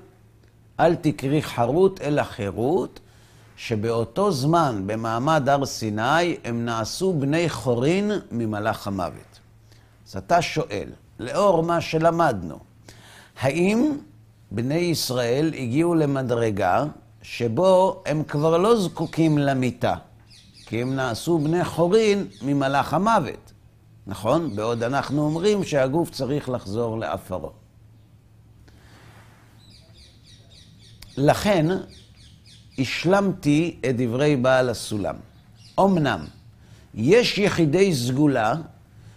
אל 0.80 0.94
תקרי 0.94 1.42
חרוט 1.42 2.00
אלא 2.00 2.22
חירות, 2.22 3.00
שבאותו 3.56 4.32
זמן, 4.32 4.82
במעמד 4.86 5.48
הר 5.48 5.66
סיני, 5.66 6.36
הם 6.44 6.64
נעשו 6.64 7.12
בני 7.12 7.48
חורין 7.48 8.12
ממלאך 8.32 8.86
המוות. 8.86 9.40
אז 10.08 10.16
אתה 10.16 10.42
שואל, 10.42 10.88
לאור 11.20 11.62
מה 11.62 11.80
שלמדנו, 11.80 12.58
האם 13.40 13.92
בני 14.50 14.74
ישראל 14.74 15.52
הגיעו 15.58 15.94
למדרגה 15.94 16.84
שבו 17.22 18.02
הם 18.06 18.24
כבר 18.24 18.58
לא 18.58 18.80
זקוקים 18.80 19.38
למיטה, 19.38 19.94
כי 20.66 20.82
הם 20.82 20.94
נעשו 20.96 21.38
בני 21.38 21.64
חורין 21.64 22.26
ממלאך 22.42 22.94
המוות, 22.94 23.52
נכון? 24.06 24.56
בעוד 24.56 24.82
אנחנו 24.82 25.22
אומרים 25.22 25.64
שהגוף 25.64 26.10
צריך 26.10 26.48
לחזור 26.48 26.98
לעפרו. 26.98 27.50
לכן, 31.16 31.66
השלמתי 32.78 33.80
את 33.88 33.96
דברי 33.96 34.36
בעל 34.36 34.68
הסולם. 34.68 35.14
אמנם, 35.80 36.24
יש 36.94 37.38
יחידי 37.38 37.94
סגולה 37.94 38.54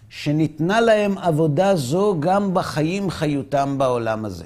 שניתנה 0.09 0.81
להם 0.81 1.17
עבודה 1.17 1.75
זו 1.75 2.15
גם 2.19 2.53
בחיים 2.53 3.09
חיותם 3.09 3.77
בעולם 3.77 4.25
הזה. 4.25 4.45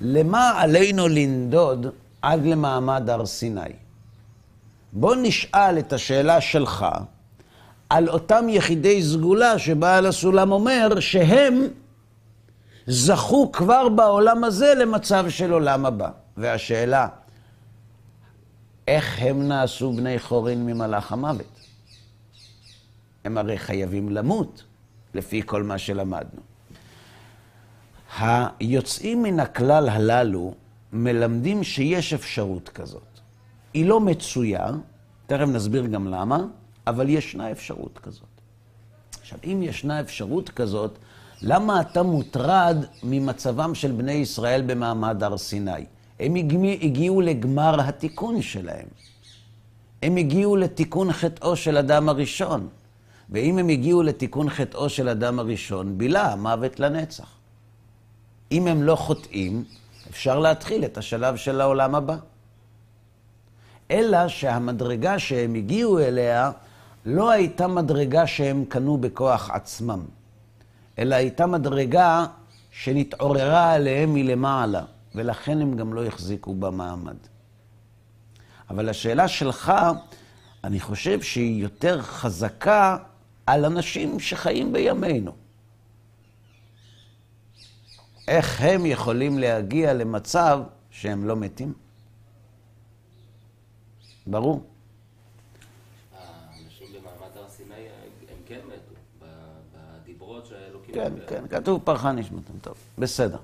למה 0.00 0.52
עלינו 0.60 1.08
לנדוד 1.08 1.86
עד 2.22 2.46
למעמד 2.46 3.10
הר 3.10 3.26
סיני? 3.26 3.60
בוא 4.92 5.14
נשאל 5.22 5.78
את 5.78 5.92
השאלה 5.92 6.40
שלך 6.40 6.86
על 7.90 8.08
אותם 8.08 8.48
יחידי 8.48 9.02
סגולה 9.02 9.58
שבעל 9.58 10.06
הסולם 10.06 10.52
אומר 10.52 11.00
שהם 11.00 11.60
זכו 12.86 13.52
כבר 13.52 13.88
בעולם 13.88 14.44
הזה 14.44 14.74
למצב 14.74 15.26
של 15.28 15.52
עולם 15.52 15.86
הבא. 15.86 16.10
והשאלה, 16.36 17.08
איך 18.88 19.18
הם 19.18 19.48
נעשו 19.48 19.92
בני 19.92 20.18
חורין 20.18 20.66
ממלאך 20.66 21.12
המוות? 21.12 21.60
הם 23.24 23.38
הרי 23.38 23.58
חייבים 23.58 24.08
למות, 24.08 24.64
לפי 25.14 25.42
כל 25.46 25.62
מה 25.62 25.78
שלמדנו. 25.78 26.47
היוצאים 28.18 29.22
מן 29.22 29.40
הכלל 29.40 29.88
הללו 29.88 30.54
מלמדים 30.92 31.64
שיש 31.64 32.12
אפשרות 32.12 32.68
כזאת. 32.68 33.02
היא 33.74 33.86
לא 33.86 34.00
מצויה, 34.00 34.66
תכף 35.26 35.46
נסביר 35.48 35.86
גם 35.86 36.06
למה, 36.08 36.44
אבל 36.86 37.08
ישנה 37.08 37.50
אפשרות 37.50 37.98
כזאת. 37.98 38.24
עכשיו, 39.20 39.38
אם 39.44 39.62
ישנה 39.62 40.00
אפשרות 40.00 40.48
כזאת, 40.50 40.98
למה 41.42 41.80
אתה 41.80 42.02
מוטרד 42.02 42.84
ממצבם 43.02 43.74
של 43.74 43.92
בני 43.92 44.12
ישראל 44.12 44.62
במעמד 44.66 45.22
הר 45.22 45.38
סיני? 45.38 45.84
הם 46.20 46.34
הגיעו 46.80 47.20
לגמר 47.20 47.80
התיקון 47.80 48.42
שלהם. 48.42 48.86
הם 50.02 50.16
הגיעו 50.16 50.56
לתיקון 50.56 51.12
חטאו 51.12 51.56
של 51.56 51.76
אדם 51.76 52.08
הראשון. 52.08 52.68
ואם 53.30 53.58
הם 53.58 53.68
הגיעו 53.68 54.02
לתיקון 54.02 54.50
חטאו 54.50 54.88
של 54.88 55.08
אדם 55.08 55.38
הראשון, 55.38 55.98
בילה 55.98 56.32
המוות 56.32 56.80
לנצח. 56.80 57.37
אם 58.52 58.66
הם 58.66 58.82
לא 58.82 58.96
חוטאים, 58.96 59.64
אפשר 60.10 60.38
להתחיל 60.38 60.84
את 60.84 60.98
השלב 60.98 61.36
של 61.36 61.60
העולם 61.60 61.94
הבא. 61.94 62.16
אלא 63.90 64.28
שהמדרגה 64.28 65.18
שהם 65.18 65.54
הגיעו 65.54 65.98
אליה 65.98 66.50
לא 67.06 67.30
הייתה 67.30 67.66
מדרגה 67.66 68.26
שהם 68.26 68.64
קנו 68.64 68.96
בכוח 68.96 69.50
עצמם, 69.50 70.00
אלא 70.98 71.14
הייתה 71.14 71.46
מדרגה 71.46 72.26
שנתעוררה 72.70 73.72
עליהם 73.72 74.14
מלמעלה. 74.14 74.82
ולכן 75.14 75.60
הם 75.60 75.76
גם 75.76 75.94
לא 75.94 76.04
החזיקו 76.06 76.54
במעמד. 76.54 77.16
אבל 78.70 78.88
השאלה 78.88 79.28
שלך, 79.28 79.72
אני 80.64 80.80
חושב 80.80 81.22
שהיא 81.22 81.62
יותר 81.62 82.02
חזקה 82.02 82.96
על 83.46 83.64
אנשים 83.64 84.20
שחיים 84.20 84.72
בימינו. 84.72 85.32
איך 88.28 88.60
הם 88.60 88.86
יכולים 88.86 89.38
להגיע 89.38 89.94
למצב 89.94 90.60
שהם 90.90 91.24
לא 91.24 91.36
מתים? 91.36 91.72
ברור. 94.26 94.62
כן. 100.92 101.12
כן, 101.28 101.44
כן, 101.48 101.48
כתוב 101.60 101.80
פרחה 101.84 102.12
נשמתם. 102.12 102.52
טוב, 102.62 102.74
בסדר. 102.98 103.38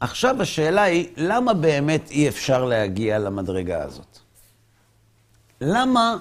עכשיו 0.00 0.42
השאלה 0.42 0.82
היא, 0.82 1.08
למה 1.16 1.54
באמת 1.54 2.10
אי 2.10 2.28
אפשר 2.28 2.64
להגיע 2.64 3.18
למדרגה 3.18 3.82
הזאת? 3.82 4.18
למה, 5.60 6.16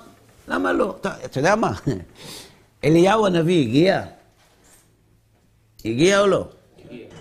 למה 0.48 0.74
לא? 0.74 0.96
אתה, 1.02 1.26
אתה 1.26 1.40
יודע 1.40 1.56
מה? 1.56 1.72
אליהו 2.84 3.26
הנביא 3.26 3.62
הגיע? 3.68 4.06
הגיע 5.90 6.20
או 6.20 6.28
לא? 6.28 6.46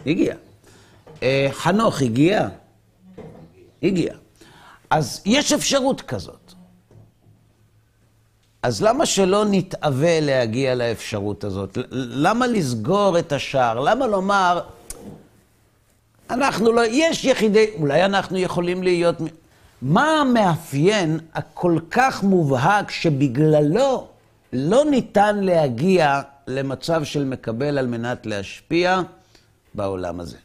הגיע. 0.06 0.34
אה, 1.22 1.48
חנוך 1.52 2.02
הגיע? 2.02 2.48
הגיע. 3.82 4.14
אז 4.90 5.22
יש 5.26 5.52
אפשרות 5.52 6.00
כזאת. 6.00 6.52
אז 8.62 8.82
למה 8.82 9.06
שלא 9.06 9.44
נתאווה 9.50 10.20
להגיע 10.20 10.74
לאפשרות 10.74 11.44
הזאת? 11.44 11.78
למה 11.90 12.46
לסגור 12.46 13.18
את 13.18 13.32
השער? 13.32 13.80
למה 13.80 14.06
לומר, 14.06 14.60
אנחנו 16.30 16.72
לא, 16.72 16.82
יש 16.86 17.24
יחידי, 17.24 17.66
אולי 17.78 18.04
אנחנו 18.04 18.38
יכולים 18.38 18.82
להיות... 18.82 19.16
מה 19.82 20.20
המאפיין 20.20 21.18
הכל 21.34 21.78
כך 21.90 22.22
מובהק 22.22 22.90
שבגללו 22.90 24.06
לא 24.52 24.84
ניתן 24.84 25.36
להגיע 25.38 26.20
למצב 26.48 27.04
של 27.04 27.24
מקבל 27.24 27.78
על 27.78 27.86
מנת 27.86 28.26
להשפיע 28.26 29.00
בעולם 29.74 30.20
הזה? 30.20 30.36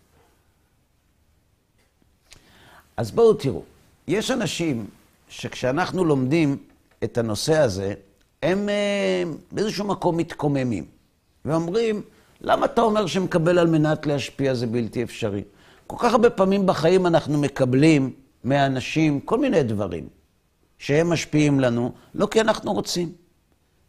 אז 2.97 3.11
בואו 3.11 3.33
תראו, 3.33 3.63
יש 4.07 4.31
אנשים 4.31 4.87
שכשאנחנו 5.29 6.05
לומדים 6.05 6.57
את 7.03 7.17
הנושא 7.17 7.57
הזה, 7.57 7.93
הם 8.43 8.69
אה, 8.69 9.23
באיזשהו 9.51 9.87
מקום 9.87 10.17
מתקוממים 10.17 10.85
ואומרים, 11.45 12.01
למה 12.41 12.65
אתה 12.65 12.81
אומר 12.81 13.05
שמקבל 13.05 13.59
על 13.59 13.67
מנת 13.67 14.05
להשפיע 14.05 14.53
זה 14.53 14.67
בלתי 14.67 15.03
אפשרי? 15.03 15.43
כל 15.87 15.95
כך 15.99 16.11
הרבה 16.11 16.29
פעמים 16.29 16.65
בחיים 16.65 17.07
אנחנו 17.07 17.41
מקבלים 17.41 18.13
מאנשים 18.43 19.19
כל 19.19 19.39
מיני 19.39 19.63
דברים 19.63 20.07
שהם 20.79 21.09
משפיעים 21.09 21.59
לנו, 21.59 21.91
לא 22.15 22.25
כי 22.25 22.41
אנחנו 22.41 22.73
רוצים, 22.73 23.11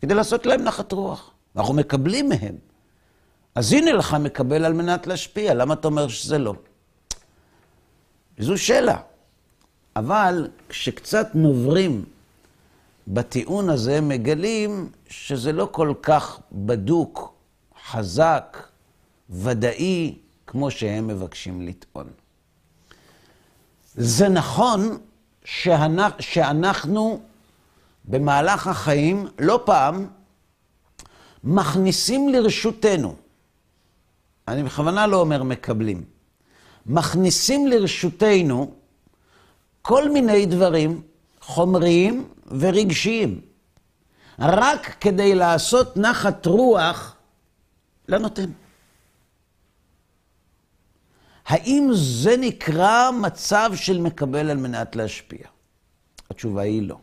כדי 0.00 0.14
לעשות 0.14 0.46
להם 0.46 0.62
נחת 0.62 0.92
רוח. 0.92 1.33
אנחנו 1.56 1.74
מקבלים 1.74 2.28
מהם. 2.28 2.56
אז 3.54 3.72
הנה 3.72 3.92
לך 3.92 4.14
מקבל 4.14 4.64
על 4.64 4.72
מנת 4.72 5.06
להשפיע, 5.06 5.54
למה 5.54 5.74
אתה 5.74 5.88
אומר 5.88 6.08
שזה 6.08 6.38
לא? 6.38 6.54
זו 8.38 8.58
שאלה. 8.58 9.00
אבל 9.96 10.48
כשקצת 10.68 11.26
נוברים 11.34 12.04
בטיעון 13.08 13.70
הזה, 13.70 14.00
מגלים 14.00 14.90
שזה 15.08 15.52
לא 15.52 15.68
כל 15.72 15.94
כך 16.02 16.40
בדוק, 16.52 17.34
חזק, 17.86 18.68
ודאי, 19.30 20.18
כמו 20.46 20.70
שהם 20.70 21.06
מבקשים 21.06 21.62
לטעון. 21.62 22.10
זה 23.94 24.28
נכון 24.28 24.98
שאנחנו, 25.44 26.16
שאנחנו 26.20 27.20
במהלך 28.04 28.66
החיים 28.66 29.26
לא 29.38 29.62
פעם 29.64 30.06
מכניסים 31.44 32.28
לרשותנו, 32.28 33.16
אני 34.48 34.62
בכוונה 34.62 35.06
לא 35.06 35.16
אומר 35.20 35.42
מקבלים, 35.42 36.04
מכניסים 36.86 37.66
לרשותנו 37.66 38.74
כל 39.82 40.10
מיני 40.10 40.46
דברים 40.46 41.02
חומריים 41.40 42.28
ורגשיים, 42.46 43.40
רק 44.38 44.96
כדי 45.00 45.34
לעשות 45.34 45.96
נחת 45.96 46.46
רוח 46.46 47.16
לנותן. 48.08 48.50
האם 51.46 51.88
זה 51.92 52.36
נקרא 52.36 53.10
מצב 53.10 53.70
של 53.74 54.00
מקבל 54.00 54.50
על 54.50 54.56
מנת 54.56 54.96
להשפיע? 54.96 55.46
התשובה 56.30 56.62
היא 56.62 56.82
לא. 56.82 56.98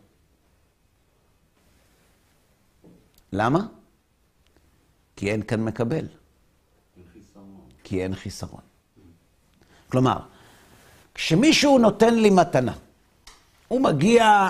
למה? 3.34 3.81
כי 5.22 5.32
אין 5.32 5.44
כאן 5.44 5.64
מקבל. 5.64 6.06
כי 7.84 8.04
אין 8.04 8.16
חיסרון. 8.16 8.62
כלומר, 9.90 10.20
כשמישהו 11.14 11.78
נותן 11.78 12.14
לי 12.16 12.30
מתנה, 12.30 12.74
הוא 13.68 13.82
מגיע 13.82 14.50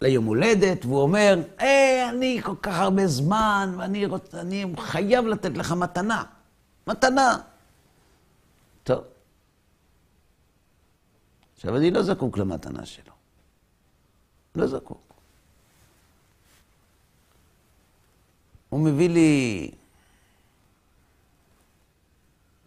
ליום 0.00 0.24
הולדת 0.24 0.84
והוא 0.84 1.00
אומר, 1.00 1.42
היי, 1.58 2.08
אני 2.08 2.40
כל 2.42 2.54
כך 2.62 2.78
הרבה 2.78 3.06
זמן 3.06 3.74
ואני 3.78 4.06
רוצ... 4.06 4.34
אני 4.34 4.64
חייב 4.78 5.26
לתת 5.26 5.56
לך 5.56 5.72
מתנה. 5.72 6.24
מתנה. 6.86 7.38
טוב. 8.82 9.04
עכשיו, 11.54 11.76
אני 11.76 11.90
לא 11.90 12.02
זקוק 12.02 12.38
למתנה 12.38 12.86
שלו. 12.86 13.12
לא 14.54 14.66
זקוק. 14.66 15.14
הוא 18.68 18.80
מביא 18.80 19.08
לי... 19.08 19.70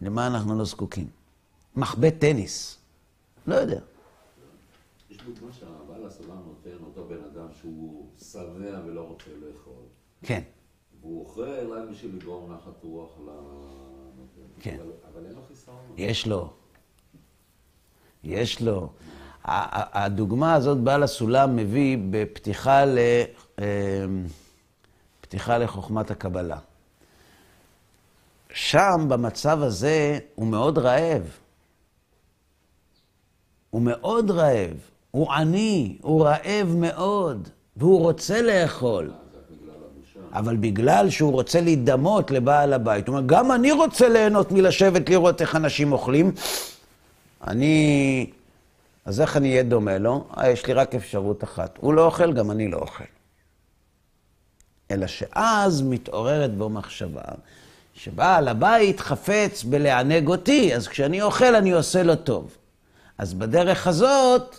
למה 0.02 0.26
אנחנו 0.26 0.58
לא 0.58 0.64
זקוקים? 0.64 1.06
מחבט 1.76 2.14
טניס. 2.18 2.78
לא 3.46 3.54
יודע. 3.54 3.80
יש 5.10 5.16
דוגמה 5.16 5.52
שהבעל 5.52 6.06
הסולם 6.06 6.36
נותן 6.46 6.84
אותו 6.84 7.04
בן 7.08 7.24
אדם 7.32 7.46
שהוא 7.60 8.06
שבע 8.32 8.80
ולא 8.86 9.00
רוצה 9.00 9.30
לאכול. 9.30 9.82
כן. 10.22 10.42
והוא 11.00 11.20
אוכל 11.24 11.72
רק 11.72 11.88
בשביל 11.90 12.16
לגרום 12.16 12.52
נחת 12.52 12.82
רוח 12.82 13.10
ל... 13.26 13.30
כן. 14.60 14.76
אבל, 15.12 15.26
אין 15.26 15.34
לו 15.34 15.42
חיסרון. 15.48 15.76
יש 15.96 16.26
לו. 16.26 16.52
יש 18.24 18.62
לו. 18.62 18.92
הדוגמה 19.44 20.54
הזאת, 20.54 20.78
בעל 20.78 21.02
הסולם 21.02 21.56
מביא 21.56 21.98
בפתיחה 22.10 22.84
ל... 22.84 22.98
אמ, 23.58 23.64
פתיחה 25.20 25.58
לחוכמת 25.58 26.10
הקבלה. 26.10 26.58
שם, 28.60 29.06
במצב 29.08 29.62
הזה, 29.62 30.18
הוא 30.34 30.46
מאוד 30.46 30.78
רעב. 30.78 31.22
הוא 33.70 33.82
מאוד 33.82 34.30
רעב. 34.30 34.76
הוא 35.10 35.32
עני, 35.32 35.98
הוא 36.02 36.24
רעב 36.24 36.74
מאוד, 36.76 37.48
והוא 37.76 38.00
רוצה 38.00 38.42
לאכול. 38.42 39.12
אבל 40.32 40.56
בגלל 40.56 41.10
שהוא 41.10 41.32
רוצה 41.32 41.60
להידמות 41.60 42.30
לבעל 42.30 42.72
הבית, 42.72 43.08
הוא 43.08 43.16
אומר, 43.16 43.26
גם 43.26 43.52
אני 43.52 43.72
רוצה 43.72 44.08
ליהנות 44.08 44.52
מלשבת 44.52 45.10
לראות 45.10 45.40
איך 45.40 45.56
אנשים 45.56 45.92
אוכלים. 45.92 46.32
אני... 47.46 48.30
אז 49.04 49.20
איך 49.20 49.36
אני 49.36 49.50
אהיה 49.50 49.62
דומה 49.62 49.98
לו? 49.98 50.24
אה, 50.38 50.50
יש 50.50 50.66
לי 50.66 50.72
רק 50.72 50.94
אפשרות 50.94 51.44
אחת. 51.44 51.78
הוא 51.80 51.94
לא 51.94 52.06
אוכל, 52.06 52.32
גם 52.32 52.50
אני 52.50 52.68
לא 52.68 52.76
אוכל. 52.76 53.04
אלא 54.90 55.06
שאז 55.06 55.82
מתעוררת 55.82 56.54
בו 56.54 56.68
מחשבה 56.68 57.22
שבעל 57.98 58.48
הבית 58.48 59.00
חפץ 59.00 59.64
בלענג 59.64 60.28
אותי, 60.28 60.74
אז 60.74 60.88
כשאני 60.88 61.22
אוכל 61.22 61.54
אני 61.54 61.70
עושה 61.70 62.02
לו 62.02 62.16
טוב. 62.16 62.56
אז 63.18 63.34
בדרך 63.34 63.86
הזאת 63.86 64.56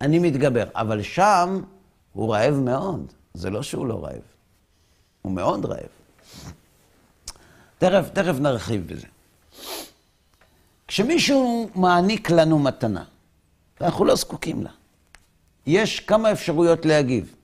אני 0.00 0.18
מתגבר. 0.18 0.64
אבל 0.74 1.02
שם 1.02 1.62
הוא 2.12 2.34
רעב 2.34 2.54
מאוד. 2.54 3.12
זה 3.34 3.50
לא 3.50 3.62
שהוא 3.62 3.86
לא 3.86 4.04
רעב. 4.04 4.22
הוא 5.22 5.32
מאוד 5.32 5.64
רעב. 5.64 5.92
תכף, 7.78 8.08
תכף 8.12 8.34
נרחיב 8.40 8.92
בזה. 8.92 9.06
כשמישהו 10.88 11.70
מעניק 11.74 12.30
לנו 12.30 12.58
מתנה, 12.58 13.04
אנחנו 13.80 14.04
לא 14.04 14.14
זקוקים 14.14 14.62
לה. 14.62 14.70
יש 15.66 16.00
כמה 16.00 16.32
אפשרויות 16.32 16.86
להגיב. 16.86 17.34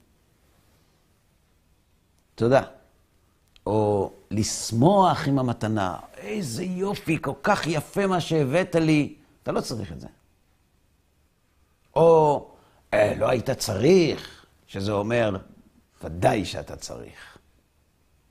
תודה. 2.35 2.63
או 3.67 4.11
לשמוח 4.31 5.29
עם 5.29 5.39
המתנה. 5.39 5.99
איזה 6.17 6.65
יופי, 6.65 7.23
כל 7.23 7.33
כך 7.43 7.67
יפה 7.67 8.07
מה 8.07 8.21
שהבאת 8.21 8.75
לי. 8.75 9.15
אתה 9.43 9.53
לא 9.53 9.61
צריך 9.61 9.93
את 9.93 10.01
זה. 10.01 10.07
או, 11.97 12.47
אה, 12.95 13.15
לא 13.19 13.29
היית 13.29 13.51
צריך, 13.51 14.47
שזה 14.67 14.93
אומר, 14.93 15.37
ודאי 16.05 16.45
שאתה 16.45 16.77
צריך. 16.77 17.39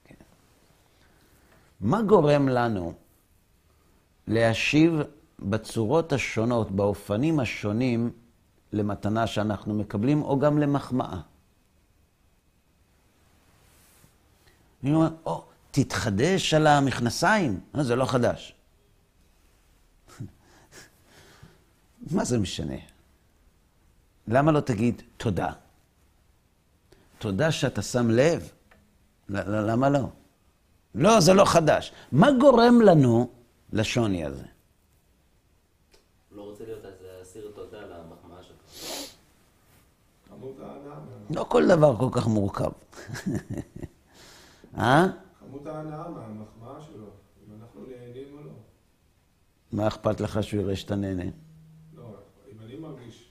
כן. 0.03 0.15
מה 1.81 2.01
גורם 2.01 2.49
לנו 2.49 2.93
להשיב 4.27 4.93
בצורות 5.39 6.13
השונות, 6.13 6.71
באופנים 6.71 7.39
השונים, 7.39 8.11
למתנה 8.73 9.27
שאנחנו 9.27 9.73
מקבלים, 9.73 10.21
או 10.21 10.39
גם 10.39 10.57
למחמאה? 10.57 11.19
אני 14.83 14.93
אומר, 14.93 15.09
או, 15.25 15.46
תתחדש 15.71 16.53
על 16.53 16.67
המכנסיים. 16.67 17.59
אה, 17.75 17.83
זה 17.83 17.95
לא 17.95 18.05
חדש. 18.05 18.55
מה 22.11 22.25
זה 22.25 22.37
משנה? 22.37 22.75
למה 24.27 24.51
לא 24.51 24.59
תגיד 24.59 25.01
תודה? 25.17 25.51
תודה 27.19 27.51
שאתה 27.51 27.81
שם 27.81 28.09
לב. 28.09 28.51
למה 29.29 29.89
לא? 29.89 30.09
לא, 30.95 31.19
זה 31.19 31.33
לא 31.33 31.45
חדש. 31.45 31.91
מה 32.11 32.27
גורם 32.39 32.81
לנו 32.81 33.29
לשוני 33.73 34.25
הזה? 34.25 34.45
לא 36.31 36.41
רוצה 36.41 36.63
להיות 36.65 36.85
אסיר 37.21 37.51
תודה 37.55 37.77
למחמאה 37.81 38.43
שלך. 38.43 38.57
לא 41.29 41.43
כל 41.43 41.67
דבר 41.67 41.97
כל 41.97 42.09
כך 42.11 42.27
מורכב. 42.27 42.71
אה? 44.77 45.07
כמות 45.47 45.67
ההנאה 45.67 46.09
מהמחמאה 46.09 46.81
שלו, 46.81 47.05
אם 47.05 47.53
אנחנו 47.61 47.81
נהנים 47.81 48.33
או 48.33 48.43
לא. 48.43 48.51
מה 49.71 49.87
אכפת 49.87 50.21
לך 50.21 50.43
שהוא 50.43 50.61
יראה 50.61 50.75
שאתה 50.75 50.95
נהנה? 50.95 51.23
לא, 51.95 52.03
אם 52.51 52.61
אני 52.65 52.75
מרגיש, 52.75 53.29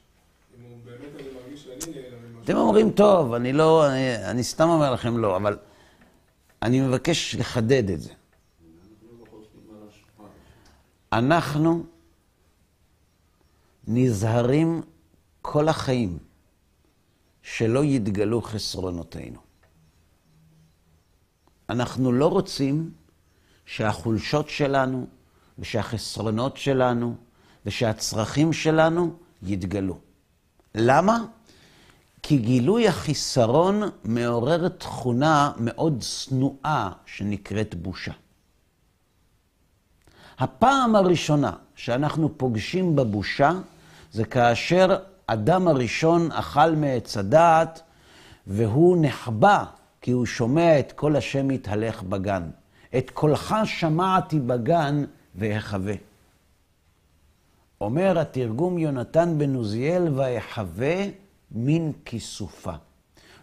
אם 0.58 0.64
הוא 0.64 0.78
באמת 0.84 1.14
אני 1.14 1.28
מרגיש 1.34 1.64
שאני 1.64 1.94
נהנה 1.94 2.16
ממשהו. 2.16 2.44
אתם 2.44 2.56
אומרים, 2.56 2.90
טוב, 2.90 3.32
אני 3.32 3.52
לא, 3.52 3.86
אני, 3.88 4.30
אני 4.30 4.44
סתם 4.44 4.68
אומר 4.68 4.92
לכם 4.92 5.18
לא, 5.18 5.36
אבל 5.36 5.58
אני 6.62 6.80
מבקש 6.80 7.34
לחדד 7.34 7.90
את 7.90 8.00
זה. 8.00 8.12
אנחנו 11.12 11.84
נזהרים 13.86 14.82
כל 15.42 15.68
החיים 15.68 16.18
שלא 17.42 17.84
יתגלו 17.84 18.42
חסרונותינו. 18.42 19.45
אנחנו 21.70 22.12
לא 22.12 22.26
רוצים 22.26 22.90
שהחולשות 23.66 24.48
שלנו 24.48 25.06
ושהחסרונות 25.58 26.56
שלנו 26.56 27.14
ושהצרכים 27.66 28.52
שלנו 28.52 29.16
יתגלו. 29.42 29.98
למה? 30.74 31.24
כי 32.22 32.36
גילוי 32.38 32.88
החיסרון 32.88 33.82
מעורר 34.04 34.68
תכונה 34.68 35.52
מאוד 35.58 36.02
שנואה 36.02 36.90
שנקראת 37.06 37.74
בושה. 37.74 38.12
הפעם 40.38 40.96
הראשונה 40.96 41.52
שאנחנו 41.74 42.38
פוגשים 42.38 42.96
בבושה 42.96 43.52
זה 44.12 44.24
כאשר 44.24 44.96
אדם 45.26 45.68
הראשון 45.68 46.32
אכל 46.32 46.70
מעץ 46.70 47.16
הדעת 47.16 47.80
והוא 48.46 48.96
נחבא 49.00 49.64
כי 50.06 50.12
הוא 50.12 50.26
שומע 50.26 50.78
את 50.78 50.92
קול 50.92 51.16
השם 51.16 51.48
מתהלך 51.48 52.02
בגן. 52.02 52.50
את 52.98 53.10
קולך 53.10 53.54
שמעתי 53.64 54.40
בגן 54.40 55.04
ואחווה. 55.34 55.94
אומר 57.80 58.18
התרגום 58.18 58.78
יונתן 58.78 59.38
בן 59.38 59.54
עוזיאל, 59.54 60.08
ואחווה 60.14 61.04
מן 61.50 61.90
כיסופה. 62.04 62.72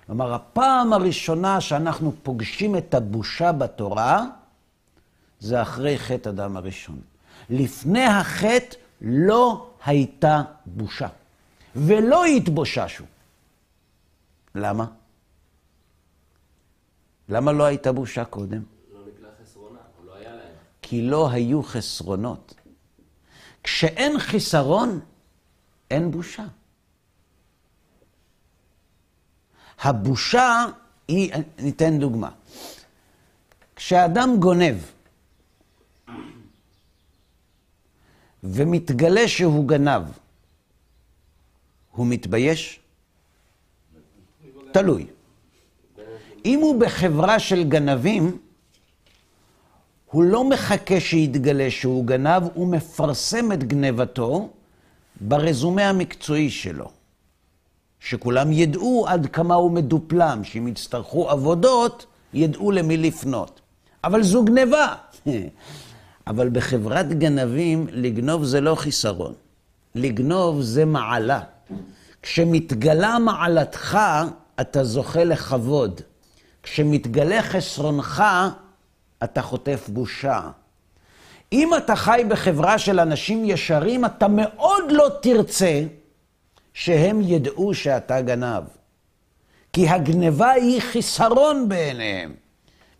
כלומר, 0.05 0.33
הפעם 0.33 0.93
הראשונה 0.93 1.61
שאנחנו 1.61 2.13
פוגשים 2.23 2.75
את 2.75 2.93
הבושה 2.93 3.51
בתורה, 3.51 4.25
זה 5.39 5.61
אחרי 5.61 5.99
חטא 5.99 6.29
אדם 6.29 6.57
הראשון. 6.57 7.01
לפני 7.49 8.05
החטא 8.05 8.75
לא 9.01 9.67
הייתה 9.85 10.41
בושה, 10.65 11.07
ולא 11.75 12.25
התבוששו. 12.25 13.03
למה? 14.55 14.85
למה 17.29 17.51
לא 17.51 17.63
הייתה 17.63 17.91
בושה 17.91 18.25
קודם? 18.25 18.63
לא 18.93 18.99
נגלה 19.07 19.29
חסרונה, 19.41 19.79
לא 20.05 20.15
היה 20.15 20.35
להם. 20.35 20.55
כי 20.81 21.01
לא 21.01 21.29
היו 21.29 21.63
חסרונות. 21.63 22.53
כשאין 23.63 24.19
חיסרון, 24.19 24.99
אין 25.91 26.11
בושה. 26.11 26.45
הבושה 29.79 30.65
היא, 31.07 31.33
ניתן 31.57 31.99
דוגמה. 31.99 32.31
כשאדם 33.75 34.29
גונב 34.39 34.77
ומתגלה 38.43 39.27
שהוא 39.27 39.67
גנב, 39.67 40.03
הוא 41.91 42.07
מתבייש? 42.07 42.79
תלוי. 44.73 45.07
אם 46.45 46.59
הוא 46.59 46.79
בחברה 46.79 47.39
של 47.39 47.63
גנבים, 47.63 48.37
הוא 50.11 50.23
לא 50.23 50.49
מחכה 50.49 50.99
שיתגלה 50.99 51.71
שהוא 51.71 52.05
גנב, 52.05 52.43
הוא 52.53 52.67
מפרסם 52.67 53.51
את 53.51 53.63
גנבתו 53.63 54.49
ברזומה 55.21 55.89
המקצועי 55.89 56.49
שלו. 56.49 56.89
שכולם 57.99 58.51
ידעו 58.51 59.05
עד 59.07 59.25
כמה 59.25 59.55
הוא 59.55 59.71
מדופלם, 59.71 60.43
שאם 60.43 60.67
יצטרכו 60.67 61.29
עבודות, 61.29 62.05
ידעו 62.33 62.71
למי 62.71 62.97
לפנות. 62.97 63.61
אבל 64.03 64.23
זו 64.23 64.45
גניבה. 64.45 64.95
אבל 66.27 66.49
בחברת 66.49 67.09
גנבים, 67.09 67.87
לגנוב 67.91 68.43
זה 68.43 68.61
לא 68.61 68.75
חיסרון. 68.75 69.33
לגנוב 69.95 70.61
זה 70.61 70.85
מעלה. 70.85 71.41
כשמתגלה 72.21 73.19
מעלתך, 73.19 73.99
אתה 74.61 74.83
זוכה 74.83 75.23
לכבוד. 75.23 76.01
כשמתגלה 76.63 77.41
חסרונך, 77.41 78.23
אתה 79.23 79.41
חוטף 79.41 79.89
בושה. 79.89 80.41
אם 81.51 81.69
אתה 81.77 81.95
חי 81.95 82.23
בחברה 82.27 82.79
של 82.79 82.99
אנשים 82.99 83.45
ישרים, 83.45 84.05
אתה 84.05 84.27
מאוד 84.27 84.91
לא 84.91 85.09
תרצה 85.21 85.83
שהם 86.73 87.21
ידעו 87.21 87.73
שאתה 87.73 88.21
גנב. 88.21 88.63
כי 89.73 89.89
הגניבה 89.89 90.51
היא 90.51 90.81
חיסרון 90.81 91.69
בעיניהם. 91.69 92.35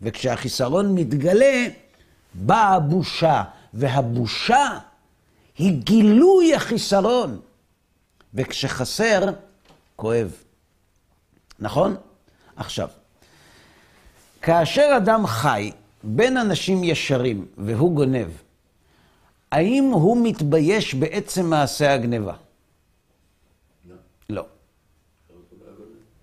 וכשהחיסרון 0.02 0.94
מתגלה, 0.94 1.66
באה 2.34 2.68
הבושה. 2.68 3.42
והבושה 3.74 4.78
היא 5.58 5.82
גילוי 5.82 6.54
החיסרון. 6.54 7.40
וכשחסר, 8.34 9.30
כואב. 9.96 10.32
נכון? 11.58 11.96
עכשיו, 12.56 12.88
כאשר 14.44 14.92
אדם 14.96 15.26
חי 15.26 15.70
בין 16.02 16.36
אנשים 16.36 16.84
ישרים 16.84 17.46
והוא 17.58 17.94
גונב, 17.94 18.28
האם 19.52 19.84
הוא 19.84 20.18
מתבייש 20.22 20.94
בעצם 20.94 21.50
מעשה 21.50 21.94
הגניבה? 21.94 22.32
לא. 24.30 24.44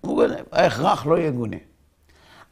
הוא 0.00 0.14
גונב, 0.16 0.44
ההכרח 0.52 1.06
לא 1.06 1.18
יגונה. 1.18 1.56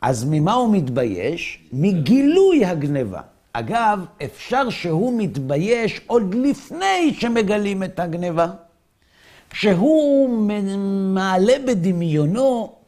אז 0.01 0.25
ממה 0.31 0.53
הוא 0.53 0.75
מתבייש? 0.75 1.61
מגילוי 1.73 2.65
הגניבה. 2.65 3.21
אגב, 3.53 4.05
אפשר 4.25 4.71
שהוא 4.71 5.19
מתבייש 5.19 6.01
עוד 6.07 6.35
לפני 6.35 7.15
שמגלים 7.19 7.83
את 7.83 8.01
הגניבה. 8.01 8.47
כשהוא 9.51 10.29
מעלה 11.15 11.55
בדמיונו, 11.67 12.80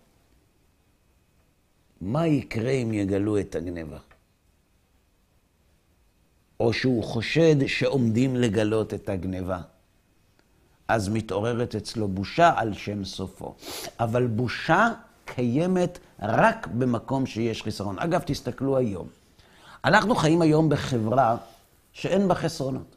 מה 2.03 2.27
יקרה 2.27 2.71
אם 2.71 2.93
יגלו 2.93 3.39
את 3.39 3.55
הגניבה? 3.55 3.99
או 6.61 6.73
שהוא 6.73 7.05
חושד 7.05 7.67
שעומדים 7.67 8.37
לגלות 8.37 8.95
את 8.95 9.09
הגניבה. 9.09 9.61
אז 10.89 11.09
מתעוררת 11.09 11.75
אצלו 11.75 12.09
בושה 12.09 12.53
על 12.57 12.75
שם 12.75 13.05
סופו. 13.05 13.55
אבל 14.01 14.27
בושה 14.27 14.89
קיימת 15.25 15.99
רק 16.23 16.67
במקום 16.67 17.27
שיש 17.27 17.63
חיסרון. 17.63 17.99
אגב, 17.99 18.23
תסתכלו 18.27 18.77
היום. 18.77 19.09
אנחנו 19.85 20.15
חיים 20.15 20.43
היום 20.43 20.69
בחברה 20.69 21.37
שאין 21.93 22.29
בה 22.29 22.35
חסרונות. 22.35 22.97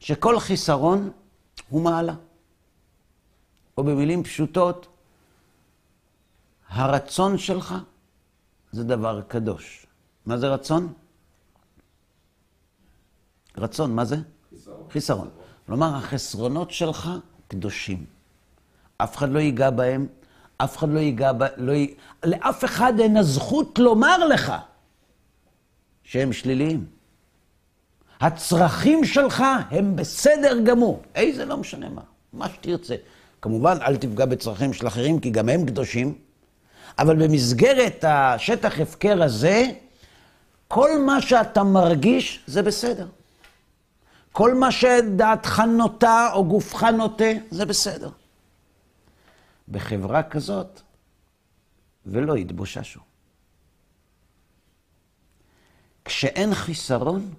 שכל 0.00 0.40
חיסרון 0.40 1.10
הוא 1.68 1.82
מעלה. 1.82 2.14
או 3.78 3.84
במילים 3.84 4.22
פשוטות, 4.22 4.95
הרצון 6.76 7.38
שלך 7.38 7.74
זה 8.72 8.84
דבר 8.84 9.20
קדוש. 9.28 9.86
מה 10.26 10.38
זה 10.38 10.48
רצון? 10.48 10.92
רצון, 13.56 13.94
מה 13.94 14.04
זה? 14.04 14.16
חיסרון. 14.50 14.86
חיסרון. 14.90 15.28
כלומר, 15.66 15.96
החסרונות 15.96 16.70
שלך 16.70 17.10
קדושים. 17.48 18.04
אף 18.96 19.16
אחד 19.16 19.28
לא 19.28 19.38
ייגע 19.38 19.70
בהם, 19.70 20.06
אף 20.56 20.76
אחד 20.76 20.88
לא 20.88 20.98
ייגע 20.98 21.32
ב... 21.32 21.44
לא 21.56 21.72
י... 21.72 21.94
לאף 22.24 22.64
אחד 22.64 22.92
אין 23.00 23.16
הזכות 23.16 23.78
לומר 23.78 24.26
לך 24.26 24.52
שהם 26.04 26.32
שליליים. 26.32 26.86
הצרכים 28.20 29.04
שלך 29.04 29.44
הם 29.70 29.96
בסדר 29.96 30.60
גמור. 30.64 31.02
איזה 31.14 31.44
לא 31.44 31.56
משנה 31.56 31.88
מה, 31.88 32.02
מה 32.32 32.48
שתרצה. 32.48 32.94
כמובן, 33.42 33.78
אל 33.82 33.96
תפגע 33.96 34.24
בצרכים 34.24 34.72
של 34.72 34.86
אחרים, 34.86 35.20
כי 35.20 35.30
גם 35.30 35.48
הם 35.48 35.66
קדושים, 35.66 36.18
אבל 36.98 37.26
במסגרת 37.26 38.04
השטח 38.08 38.80
הפקר 38.80 39.22
הזה, 39.22 39.66
כל 40.68 40.90
מה 41.06 41.22
שאתה 41.22 41.62
מרגיש 41.62 42.44
זה 42.46 42.62
בסדר. 42.62 43.08
כל 44.32 44.54
מה 44.54 44.72
שדעתך 44.72 45.62
נוטה 45.76 46.30
או 46.32 46.44
גופך 46.44 46.82
נוטה, 46.82 47.30
זה 47.50 47.66
בסדר. 47.66 48.10
בחברה 49.68 50.22
כזאת, 50.22 50.80
ולא 52.06 52.36
יתבוששו. 52.36 53.00
כשאין 56.04 56.54
חיסרון, 56.54 57.34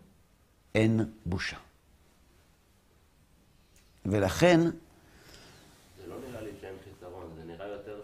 אין 0.75 1.05
בושה. 1.25 1.57
ולכן, 4.05 4.59
זה 4.63 6.07
לא 6.07 6.15
נראה 6.29 6.41
לי 6.41 6.51
שאין 6.61 6.75
חיסרון, 6.83 7.29
זה 7.37 7.45
נראה 7.45 7.67
יותר 7.67 8.01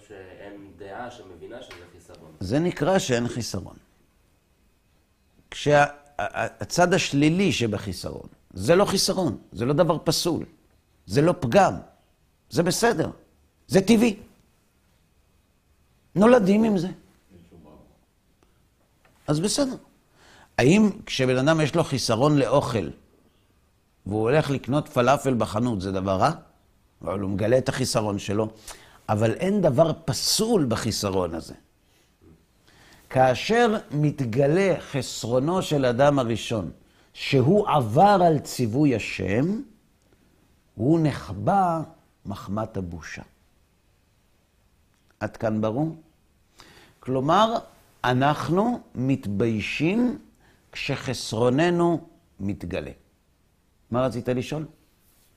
חיסרון. 1.93 2.31
זה 2.39 2.59
נקרא 2.59 2.99
שאין 2.99 3.27
חיסרון. 3.27 3.75
כשהצד 5.51 6.93
השלילי 6.93 7.51
שבחיסרון, 7.51 8.27
זה 8.53 8.75
לא 8.75 8.85
חיסרון, 8.85 9.37
זה 9.51 9.65
לא 9.65 9.73
דבר 9.73 9.97
פסול, 10.03 10.45
זה 11.05 11.21
לא 11.21 11.33
פגם, 11.39 11.73
זה 12.49 12.63
בסדר, 12.63 13.09
זה 13.67 13.81
טבעי. 13.81 14.19
נולדים 16.15 16.63
עם 16.63 16.77
זה. 16.77 16.87
אז 19.27 19.39
בסדר. 19.39 19.75
האם 20.57 20.89
כשבן 21.05 21.37
אדם 21.37 21.61
יש 21.61 21.75
לו 21.75 21.83
חיסרון 21.83 22.37
לאוכל, 22.37 22.89
והוא 24.05 24.21
הולך 24.21 24.49
לקנות 24.49 24.87
פלאפל 24.87 25.33
בחנות, 25.33 25.81
זה 25.81 25.91
דבר 25.91 26.15
רע? 26.15 26.31
אבל 27.01 27.19
הוא 27.19 27.29
מגלה 27.29 27.57
את 27.57 27.69
החיסרון 27.69 28.19
שלו. 28.19 28.49
אבל 29.09 29.33
אין 29.33 29.61
דבר 29.61 29.91
פסול 30.05 30.65
בחיסרון 30.65 31.33
הזה. 31.35 31.53
כאשר 33.09 33.77
מתגלה 33.91 34.75
חסרונו 34.79 35.61
של 35.61 35.85
אדם 35.85 36.19
הראשון, 36.19 36.71
שהוא 37.13 37.67
עבר 37.69 38.17
על 38.27 38.39
ציווי 38.39 38.95
השם, 38.95 39.61
הוא 40.75 40.99
נחבא 41.03 41.81
מחמת 42.25 42.77
הבושה. 42.77 43.21
עד 45.19 45.37
כאן 45.37 45.61
ברור? 45.61 45.95
כלומר, 46.99 47.55
אנחנו 48.03 48.79
מתביישים 48.95 50.19
כשחסרוננו 50.71 52.07
מתגלה. 52.39 52.91
מה 53.91 54.05
רצית 54.05 54.29
לשאול? 54.29 54.65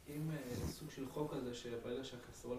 אם 0.08 0.30
אה, 0.30 0.36
סוג 0.68 0.90
של 0.90 1.04
חוק 1.14 1.34
כזה, 1.34 1.54
שברגע 1.54 2.04
שהחסרון 2.04 2.58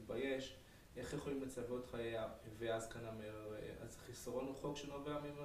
מתבייש, 0.00 0.56
איך 0.96 1.14
יכולים 1.14 1.42
לצוות 1.42 1.86
חיי 1.90 2.14
ואז 2.58 2.88
כאן 2.88 3.00
אומר, 3.00 3.54
אה, 3.54 3.84
אז 3.84 3.96
חיסרון 4.06 4.44
הוא 4.46 4.54
חוק 4.60 4.76
שנובע 4.76 5.12
ממה... 5.20 5.44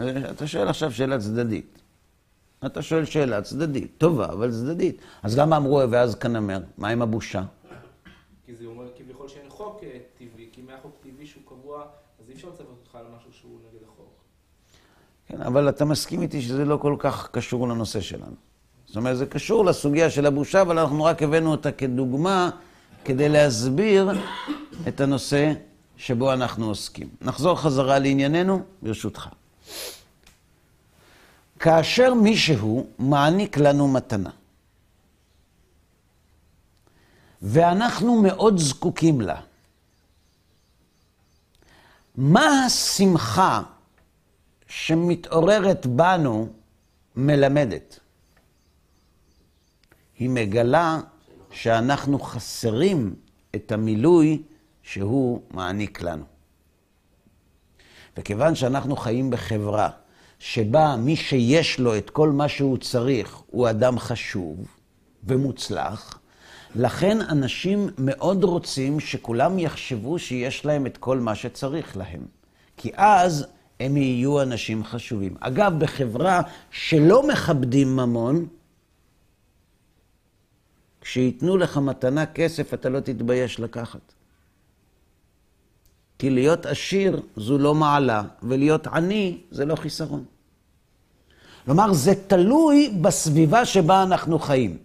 אה, 0.00 0.30
אתה 0.30 0.46
שואל 0.46 0.68
עכשיו 0.68 0.92
שאלה 0.92 1.18
צדדית. 1.18 1.82
אתה 2.66 2.82
שואל 2.82 3.04
שאלה 3.04 3.42
צדדית, 3.42 3.90
טובה, 3.98 4.24
אבל 4.24 4.50
צדדית. 4.50 5.00
אז 5.22 5.38
למה 5.38 5.56
אמרו 5.56 5.82
ואז 5.90 6.14
כנמר? 6.14 6.60
מה 6.78 6.88
עם 6.88 7.02
הבושה? 7.02 7.42
כי 8.46 8.54
זה 8.54 8.66
אומר 8.66 8.88
כביכול 8.96 9.28
שאין 9.28 9.48
חוק 9.48 9.80
אה, 9.82 9.98
טבעי, 10.18 10.48
כי 10.52 10.60
אם 10.60 10.68
היה 10.68 10.78
חוק 10.82 10.92
טבעי 11.00 11.26
שהוא 11.26 11.42
קבוע, 11.46 11.86
אז 12.20 12.30
אי 12.30 12.34
אפשר 12.34 12.48
לצוות 12.48 12.78
אותך 12.84 12.94
על 12.94 13.06
משהו 13.16 13.32
שהוא 13.32 13.58
נגד 13.70 13.84
החוק. 13.84 14.14
כן, 15.26 15.42
אבל 15.42 15.68
אתה 15.68 15.84
מסכים 15.84 16.22
איתי 16.22 16.42
שזה 16.42 16.64
לא 16.64 16.76
כל 16.76 16.96
כך 16.98 17.30
קשור 17.30 17.68
לנושא 17.68 18.00
שלנו. 18.00 18.34
זאת 18.86 18.96
אומרת, 18.96 19.16
זה 19.16 19.26
קשור 19.26 19.64
לסוגיה 19.64 20.10
של 20.10 20.26
הבושה, 20.26 20.62
אבל 20.62 20.78
אנחנו 20.78 21.04
רק 21.04 21.22
הבאנו 21.22 21.50
אותה 21.50 21.72
כדוגמה 21.72 22.50
כדי 23.06 23.28
להסביר 23.28 24.10
את 24.88 25.00
הנושא 25.00 25.52
שבו 25.96 26.32
אנחנו 26.32 26.66
עוסקים. 26.66 27.08
נחזור 27.20 27.56
חזרה 27.56 27.98
לענייננו, 27.98 28.62
ברשותך. 28.82 29.28
כאשר 31.58 32.14
מישהו 32.14 32.86
מעניק 32.98 33.58
לנו 33.58 33.88
מתנה, 33.88 34.30
ואנחנו 37.42 38.22
מאוד 38.22 38.58
זקוקים 38.58 39.20
לה, 39.20 39.40
מה 42.16 42.64
השמחה 42.66 43.62
שמתעוררת 44.68 45.86
בנו 45.86 46.48
מלמדת? 47.16 47.98
היא 50.18 50.30
מגלה 50.30 51.00
שאנחנו 51.56 52.18
חסרים 52.18 53.14
את 53.54 53.72
המילוי 53.72 54.42
שהוא 54.82 55.40
מעניק 55.50 56.02
לנו. 56.02 56.24
וכיוון 58.16 58.54
שאנחנו 58.54 58.96
חיים 58.96 59.30
בחברה 59.30 59.90
שבה 60.38 60.96
מי 60.96 61.16
שיש 61.16 61.80
לו 61.80 61.98
את 61.98 62.10
כל 62.10 62.30
מה 62.30 62.48
שהוא 62.48 62.78
צריך 62.78 63.42
הוא 63.46 63.70
אדם 63.70 63.98
חשוב 63.98 64.56
ומוצלח, 65.24 66.18
לכן 66.74 67.20
אנשים 67.20 67.88
מאוד 67.98 68.44
רוצים 68.44 69.00
שכולם 69.00 69.58
יחשבו 69.58 70.18
שיש 70.18 70.64
להם 70.64 70.86
את 70.86 70.96
כל 70.96 71.18
מה 71.18 71.34
שצריך 71.34 71.96
להם. 71.96 72.20
כי 72.76 72.90
אז 72.94 73.46
הם 73.80 73.96
יהיו 73.96 74.42
אנשים 74.42 74.84
חשובים. 74.84 75.34
אגב, 75.40 75.78
בחברה 75.78 76.40
שלא 76.70 77.28
מכבדים 77.28 77.96
ממון, 77.96 78.46
כשייתנו 81.06 81.56
לך 81.56 81.76
מתנה 81.76 82.26
כסף, 82.26 82.74
אתה 82.74 82.88
לא 82.88 83.00
תתבייש 83.00 83.60
לקחת. 83.60 84.12
כי 86.18 86.30
להיות 86.30 86.66
עשיר 86.66 87.20
זו 87.36 87.58
לא 87.58 87.74
מעלה, 87.74 88.22
ולהיות 88.42 88.86
עני 88.86 89.38
זה 89.50 89.64
לא 89.64 89.76
חיסרון. 89.76 90.24
כלומר, 91.64 91.92
זה 91.92 92.14
תלוי 92.26 92.94
בסביבה 93.00 93.64
שבה 93.64 94.02
אנחנו 94.02 94.38
חיים. 94.38 94.78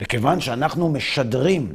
וכיוון 0.00 0.40
שאנחנו 0.40 0.88
משדרים 0.88 1.74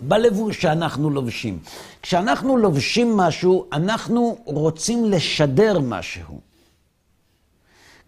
בלבוש 0.00 0.62
שאנחנו 0.62 1.10
לובשים, 1.10 1.58
כשאנחנו 2.02 2.56
לובשים 2.56 3.16
משהו, 3.16 3.68
אנחנו 3.72 4.38
רוצים 4.44 5.04
לשדר 5.04 5.78
משהו. 5.78 6.40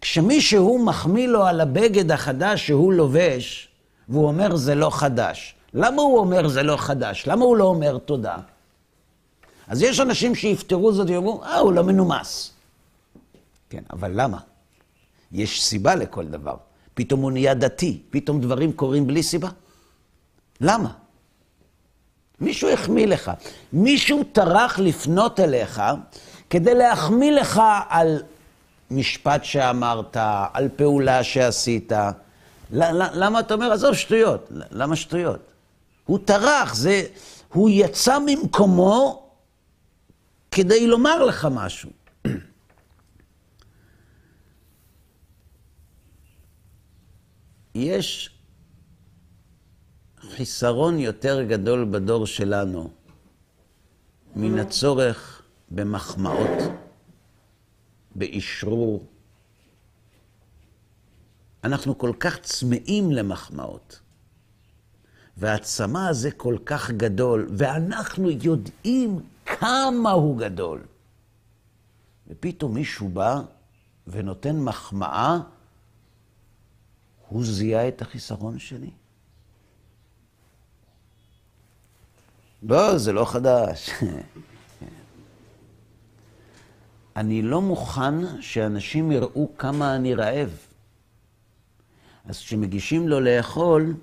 כשמישהו 0.01 0.85
מחמיא 0.85 1.27
לו 1.27 1.45
על 1.45 1.61
הבגד 1.61 2.11
החדש 2.11 2.67
שהוא 2.67 2.93
לובש, 2.93 3.74
והוא 4.09 4.27
אומר 4.27 4.55
זה 4.55 4.75
לא 4.75 4.89
חדש. 4.89 5.55
למה 5.73 6.01
הוא 6.01 6.19
אומר 6.19 6.47
זה 6.47 6.63
לא 6.63 6.77
חדש? 6.77 7.27
למה 7.27 7.45
הוא 7.45 7.57
לא 7.57 7.63
אומר 7.63 7.97
תודה? 7.97 8.37
אז 9.67 9.81
יש 9.81 9.99
אנשים 9.99 10.35
שיפתרו 10.35 10.93
זאת 10.93 11.09
ויאמרו, 11.09 11.43
אה, 11.43 11.59
הוא 11.59 11.73
לא 11.73 11.83
מנומס. 11.83 12.51
כן, 13.69 13.83
אבל 13.93 14.11
למה? 14.13 14.37
יש 15.31 15.63
סיבה 15.63 15.95
לכל 15.95 16.25
דבר. 16.25 16.55
פתאום 16.93 17.21
הוא 17.21 17.31
נהיה 17.31 17.53
דתי, 17.53 18.01
פתאום 18.09 18.41
דברים 18.41 18.73
קורים 18.73 19.07
בלי 19.07 19.23
סיבה. 19.23 19.49
למה? 20.61 20.91
מישהו 22.41 22.69
החמיא 22.69 23.07
לך. 23.07 23.31
מישהו 23.73 24.23
טרח 24.31 24.79
לפנות 24.79 25.39
אליך 25.39 25.81
כדי 26.49 26.75
להחמיא 26.75 27.31
לך 27.31 27.61
על 27.89 28.23
משפט 28.91 29.43
שאמרת, 29.43 30.17
על 30.53 30.69
פעולה 30.75 31.23
שעשית. 31.23 31.91
למה 32.71 33.39
אתה 33.39 33.53
אומר, 33.53 33.71
עזוב 33.71 33.93
שטויות? 33.93 34.51
למה 34.51 34.95
שטויות? 34.95 35.39
הוא 36.05 36.19
טרח, 36.25 36.75
זה, 36.75 37.03
הוא 37.53 37.69
יצא 37.69 38.17
ממקומו 38.25 39.29
כדי 40.51 40.87
לומר 40.87 41.25
לך 41.25 41.47
משהו. 41.51 41.89
יש 47.75 48.29
חיסרון 50.35 50.99
יותר 50.99 51.43
גדול 51.43 51.87
בדור 51.91 52.27
שלנו 52.27 52.89
מן 54.35 54.59
הצורך 54.59 55.41
במחמאות, 55.71 56.71
באשרור. 58.15 59.14
אנחנו 61.65 61.97
כל 61.97 62.11
כך 62.19 62.39
צמאים 62.39 63.11
למחמאות, 63.11 63.99
והצמא 65.37 66.09
הזה 66.09 66.31
כל 66.31 66.57
כך 66.65 66.91
גדול, 66.91 67.47
ואנחנו 67.57 68.29
יודעים 68.29 69.19
כמה 69.45 70.11
הוא 70.11 70.37
גדול. 70.37 70.81
ופתאום 72.27 72.73
מישהו 72.73 73.09
בא 73.09 73.41
ונותן 74.07 74.59
מחמאה, 74.59 75.37
הוא 77.27 77.45
זיהה 77.45 77.87
את 77.87 78.01
החיסרון 78.01 78.59
שלי. 78.59 78.89
לא, 82.63 82.97
זה 82.97 83.13
לא 83.13 83.25
חדש. 83.25 83.89
אני 87.15 87.41
לא 87.41 87.61
מוכן 87.61 88.41
שאנשים 88.41 89.11
יראו 89.11 89.49
כמה 89.57 89.95
אני 89.95 90.15
רעב. 90.15 90.64
אז 92.27 92.39
כשמגישים 92.39 93.07
לו 93.07 93.19
לאכול, 93.19 93.93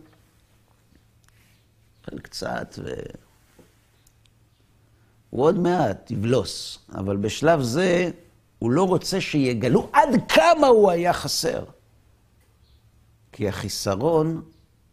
אוכל 2.01 2.19
קצת, 2.19 2.79
ו... 2.85 2.91
הוא 5.31 5.45
עוד 5.45 5.59
מעט 5.59 6.11
יבלוס, 6.11 6.79
אבל 6.95 7.17
בשלב 7.17 7.63
זה 7.63 8.11
הוא 8.59 8.71
לא 8.71 8.85
רוצה 8.85 9.21
שיגלו 9.21 9.89
עד 9.93 10.09
כמה 10.29 10.67
הוא 10.67 10.91
היה 10.91 11.13
חסר. 11.13 11.65
כי 13.33 13.49
החיסרון 13.49 14.43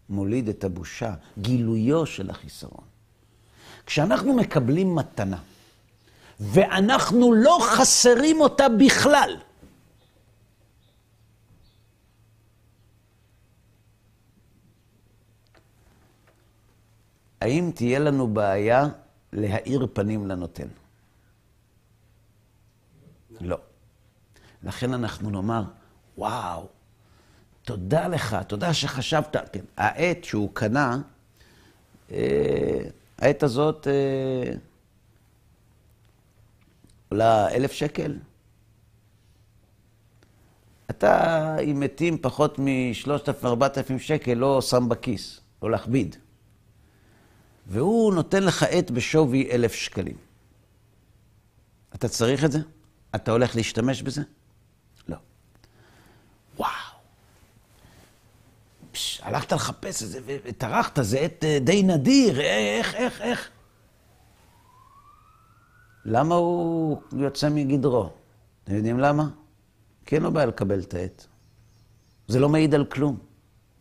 מוליד 0.10 0.50
את 0.50 0.64
הבושה, 0.64 1.14
גילויו 1.38 2.06
של 2.06 2.30
החיסרון. 2.30 2.84
כשאנחנו 3.86 4.36
מקבלים 4.36 4.96
מתנה, 4.96 5.38
ואנחנו 6.40 7.34
לא 7.34 7.60
חסרים 7.62 8.42
אותה 8.42 8.70
בכלל, 8.70 9.38
האם 17.42 17.72
תהיה 17.76 18.00
לנו 18.00 18.28
בעיה 18.28 18.88
להאיר 19.34 19.88
פנים 19.94 20.28
לנותן? 20.28 20.68
לא. 23.42 23.58
לכן 24.64 24.94
אנחנו 24.94 25.30
נאמר, 25.30 25.64
וואו, 26.18 26.68
תודה 27.64 28.08
לך, 28.08 28.38
תודה 28.48 28.74
שחשבת. 28.74 29.36
כן, 29.54 29.66
העט 29.78 30.24
שהוא 30.24 30.50
קנה, 30.54 30.98
אה, 32.12 32.82
העט 33.18 33.44
הזאת 33.44 33.88
אה, 33.88 34.54
עולה 37.10 37.50
אלף 37.50 37.72
שקל. 37.72 38.18
אתה, 40.90 41.58
אם 41.60 41.80
מתים 41.80 42.18
פחות 42.18 42.56
משלושת 42.60 43.30
אלפים, 43.30 43.50
ארבעת 43.50 43.78
אלפים 43.78 44.00
שקל, 44.00 44.34
לא 44.34 44.62
שם 44.62 44.90
בכיס, 44.90 45.40
לא 45.64 45.72
להכביד. 45.72 46.16
והוא 47.70 48.14
נותן 48.14 48.44
לך 48.44 48.64
עט 48.64 48.92
בשווי 48.92 49.52
אלף 49.52 49.74
שקלים. 49.74 50.18
אתה 51.96 52.08
צריך 52.08 52.44
את 52.44 52.52
זה? 52.52 52.60
אתה 53.16 53.32
הולך 53.32 53.56
להשתמש 53.56 54.02
בזה? 54.02 54.22
לא. 55.08 55.18
וואו. 56.58 56.70
פש, 58.92 59.22
הלכת 59.24 59.52
לחפש 59.54 60.04
את 60.04 60.08
זה 60.10 60.20
וטרחת, 60.26 61.00
זה 61.02 61.20
עט 61.20 61.44
אה, 61.44 61.60
די 61.60 61.84
נדיר, 61.84 62.42
איך, 62.42 62.96
איך, 62.96 63.22
איך? 63.22 63.50
למה 66.06 66.36
הוא 66.36 67.02
יוצא 67.12 67.50
מגדרו? 67.50 68.10
אתם 68.64 68.76
יודעים 68.76 69.00
למה? 69.00 69.30
כי 70.06 70.16
אין 70.16 70.24
לו 70.24 70.32
בעיה 70.32 70.46
לקבל 70.46 70.80
את 70.80 70.94
העט. 70.94 71.26
זה 72.28 72.40
לא 72.40 72.50
מעיד 72.50 72.76
על 72.76 72.86
כלום. 72.86 73.18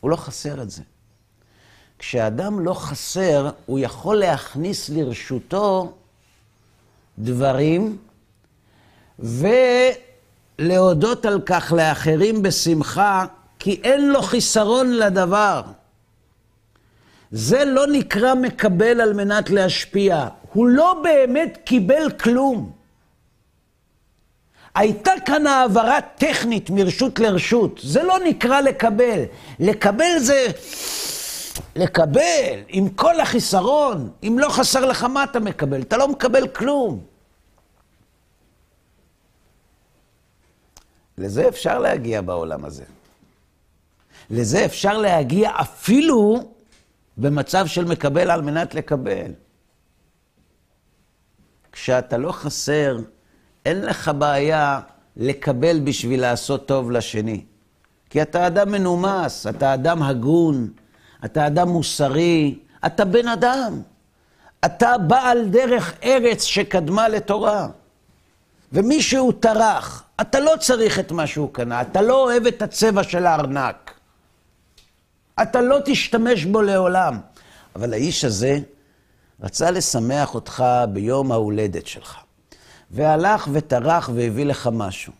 הוא 0.00 0.10
לא 0.10 0.16
חסר 0.16 0.62
את 0.62 0.70
זה. 0.70 0.82
כשאדם 1.98 2.60
לא 2.60 2.74
חסר, 2.74 3.50
הוא 3.66 3.78
יכול 3.78 4.16
להכניס 4.16 4.88
לרשותו 4.90 5.92
דברים 7.18 7.96
ולהודות 10.58 11.26
על 11.26 11.40
כך 11.46 11.72
לאחרים 11.76 12.42
בשמחה, 12.42 13.26
כי 13.58 13.80
אין 13.84 14.08
לו 14.08 14.22
חיסרון 14.22 14.90
לדבר. 14.90 15.62
זה 17.30 17.64
לא 17.64 17.86
נקרא 17.86 18.34
מקבל 18.34 19.00
על 19.00 19.12
מנת 19.12 19.50
להשפיע. 19.50 20.28
הוא 20.52 20.66
לא 20.66 21.00
באמת 21.02 21.58
קיבל 21.64 22.10
כלום. 22.10 22.72
הייתה 24.74 25.12
כאן 25.26 25.46
העברה 25.46 26.00
טכנית 26.00 26.70
מרשות 26.70 27.18
לרשות. 27.18 27.80
זה 27.82 28.02
לא 28.02 28.18
נקרא 28.24 28.60
לקבל. 28.60 29.22
לקבל 29.60 30.18
זה 30.18 30.46
לקבל 31.76 32.60
עם 32.68 32.88
כל 32.88 33.20
החיסרון. 33.20 34.10
אם 34.22 34.36
לא 34.38 34.48
חסר 34.48 34.84
לך, 34.84 35.04
מה 35.04 35.24
אתה 35.24 35.40
מקבל? 35.40 35.82
אתה 35.82 35.96
לא 35.96 36.08
מקבל 36.08 36.48
כלום. 36.48 37.00
לזה 41.18 41.48
אפשר 41.48 41.78
להגיע 41.78 42.20
בעולם 42.20 42.64
הזה. 42.64 42.84
לזה 44.30 44.64
אפשר 44.64 44.98
להגיע 44.98 45.50
אפילו 45.60 46.50
במצב 47.16 47.66
של 47.66 47.84
מקבל 47.84 48.30
על 48.30 48.42
מנת 48.42 48.74
לקבל. 48.74 49.32
כשאתה 51.72 52.16
לא 52.16 52.32
חסר, 52.32 52.98
אין 53.66 53.80
לך 53.84 54.10
בעיה 54.18 54.80
לקבל 55.16 55.80
בשביל 55.80 56.20
לעשות 56.20 56.68
טוב 56.68 56.90
לשני. 56.90 57.44
כי 58.10 58.22
אתה 58.22 58.46
אדם 58.46 58.72
מנומס, 58.72 59.46
אתה 59.46 59.74
אדם 59.74 60.02
הגון, 60.02 60.70
אתה 61.24 61.46
אדם 61.46 61.68
מוסרי, 61.68 62.58
אתה 62.86 63.04
בן 63.04 63.28
אדם. 63.28 63.82
אתה 64.64 64.98
בעל 64.98 65.48
דרך 65.48 65.94
ארץ 66.04 66.42
שקדמה 66.42 67.08
לתורה. 67.08 67.68
ומישהו 68.72 69.32
טרח, 69.32 70.04
אתה 70.20 70.40
לא 70.40 70.52
צריך 70.60 70.98
את 70.98 71.12
מה 71.12 71.26
שהוא 71.26 71.52
קנה, 71.52 71.80
אתה 71.80 72.02
לא 72.02 72.24
אוהב 72.24 72.46
את 72.46 72.62
הצבע 72.62 73.02
של 73.02 73.26
הארנק. 73.26 73.90
אתה 75.42 75.60
לא 75.60 75.78
תשתמש 75.84 76.44
בו 76.44 76.62
לעולם. 76.62 77.20
אבל 77.76 77.92
האיש 77.92 78.24
הזה 78.24 78.58
רצה 79.40 79.70
לשמח 79.70 80.34
אותך 80.34 80.64
ביום 80.92 81.32
ההולדת 81.32 81.86
שלך, 81.86 82.16
והלך 82.90 83.48
וטרח 83.52 84.10
והביא 84.14 84.46
לך 84.46 84.68
משהו. 84.72 85.12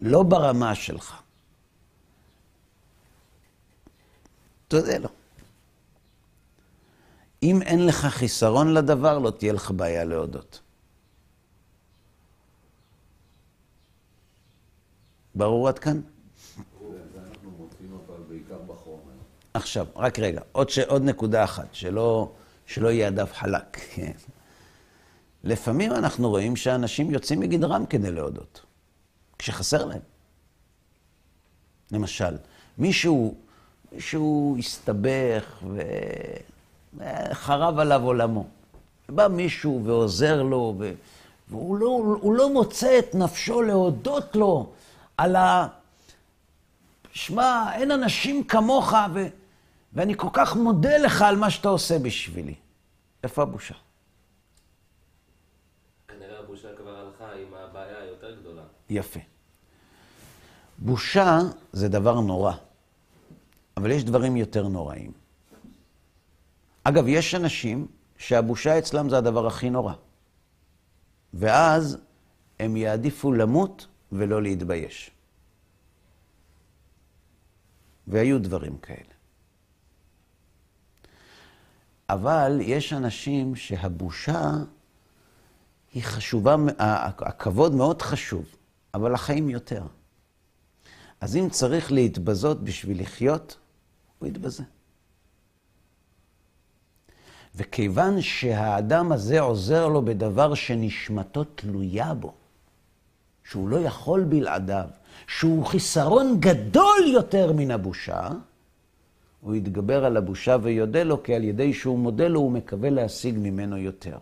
לא 0.00 0.22
ברמה 0.22 0.74
שלך. 0.74 1.20
תודה 4.70 4.98
לו. 4.98 5.08
אם 7.42 7.62
אין 7.62 7.86
לך 7.86 8.06
חיסרון 8.06 8.74
לדבר, 8.74 9.18
לא 9.18 9.30
תהיה 9.30 9.52
לך 9.52 9.70
בעיה 9.70 10.04
להודות. 10.04 10.60
ברור 15.34 15.68
עד 15.68 15.78
כאן? 15.78 16.00
עכשיו, 19.54 19.86
רק 19.96 20.18
רגע, 20.18 20.40
עוד, 20.52 20.70
ש... 20.70 20.78
עוד 20.78 21.02
נקודה 21.02 21.44
אחת, 21.44 21.68
שלא, 21.72 22.32
שלא 22.66 22.88
יהיה 22.88 23.08
הדף 23.08 23.32
חלק. 23.32 23.78
לפעמים 25.44 25.92
אנחנו 25.92 26.30
רואים 26.30 26.56
שאנשים 26.56 27.10
יוצאים 27.10 27.40
מגדרם 27.40 27.86
כדי 27.86 28.10
להודות, 28.10 28.64
כשחסר 29.38 29.84
להם. 29.84 30.02
למשל, 31.92 32.36
מישהו, 32.78 33.34
מישהו 33.92 34.56
הסתבך 34.58 35.62
וחרב 36.96 37.78
עליו 37.78 38.02
עולמו. 38.02 38.46
בא 39.08 39.28
מישהו 39.28 39.82
ועוזר 39.84 40.42
לו, 40.42 40.74
ו... 40.78 40.92
והוא 41.48 41.78
לא, 41.78 41.86
הוא 42.20 42.34
לא 42.34 42.52
מוצא 42.52 42.98
את 42.98 43.14
נפשו 43.14 43.62
להודות 43.62 44.36
לו 44.36 44.72
על 45.16 45.36
ה... 45.36 45.68
שמע, 47.12 47.72
אין 47.74 47.90
אנשים 47.90 48.44
כמוך, 48.44 48.92
ו... 49.14 49.26
ואני 49.92 50.14
כל 50.16 50.28
כך 50.32 50.56
מודה 50.56 50.98
לך 50.98 51.22
על 51.22 51.36
מה 51.36 51.50
שאתה 51.50 51.68
עושה 51.68 51.98
בשבילי. 51.98 52.54
איפה 53.24 53.42
הבושה? 53.42 53.74
כנראה 56.08 56.38
הבושה 56.38 56.68
כבר 56.76 56.96
הלכה 56.96 57.32
עם 57.32 57.54
הבעיה 57.54 57.98
היותר 57.98 58.36
גדולה. 58.40 58.62
יפה. 58.90 59.20
בושה 60.78 61.38
זה 61.72 61.88
דבר 61.88 62.20
נורא, 62.20 62.52
אבל 63.80 63.90
יש 63.90 64.04
דברים 64.04 64.36
יותר 64.36 64.68
נוראים. 64.68 65.12
אגב, 66.84 67.08
יש 67.08 67.34
אנשים 67.34 67.86
שהבושה 68.18 68.78
אצלם 68.78 69.08
זה 69.08 69.18
הדבר 69.18 69.46
הכי 69.46 69.70
נורא. 69.70 69.94
ואז 71.34 71.98
הם 72.58 72.76
יעדיפו 72.76 73.32
למות 73.32 73.86
ולא 74.12 74.42
להתבייש. 74.42 75.10
והיו 78.06 78.42
דברים 78.42 78.78
כאלה. 78.78 79.14
אבל 82.08 82.58
יש 82.62 82.92
אנשים 82.92 83.56
שהבושה 83.56 84.52
היא 85.94 86.02
חשובה, 86.02 86.56
הכבוד 87.18 87.74
מאוד 87.74 88.02
חשוב, 88.02 88.44
אבל 88.94 89.14
החיים 89.14 89.50
יותר. 89.50 89.82
אז 91.20 91.36
אם 91.36 91.48
צריך 91.50 91.92
להתבזות 91.92 92.64
בשביל 92.64 93.00
לחיות, 93.00 93.59
הוא 94.20 94.28
יתבזה. 94.28 94.62
וכיוון 97.54 98.20
שהאדם 98.20 99.12
הזה 99.12 99.40
עוזר 99.40 99.88
לו 99.88 100.02
בדבר 100.02 100.54
שנשמתו 100.54 101.44
תלויה 101.44 102.14
בו, 102.14 102.32
שהוא 103.44 103.68
לא 103.68 103.76
יכול 103.76 104.24
בלעדיו, 104.24 104.88
שהוא 105.26 105.66
חיסרון 105.66 106.36
גדול 106.40 107.04
יותר 107.12 107.52
מן 107.52 107.70
הבושה, 107.70 108.28
הוא 109.40 109.54
יתגבר 109.54 110.04
על 110.04 110.16
הבושה 110.16 110.56
ויודה 110.62 111.02
לו, 111.02 111.22
כי 111.22 111.34
על 111.34 111.44
ידי 111.44 111.74
שהוא 111.74 111.98
מודה 111.98 112.28
לו, 112.28 112.40
הוא 112.40 112.52
מקווה 112.52 112.90
להשיג 112.90 113.34
ממנו 113.38 113.76
יותר. 113.76 114.18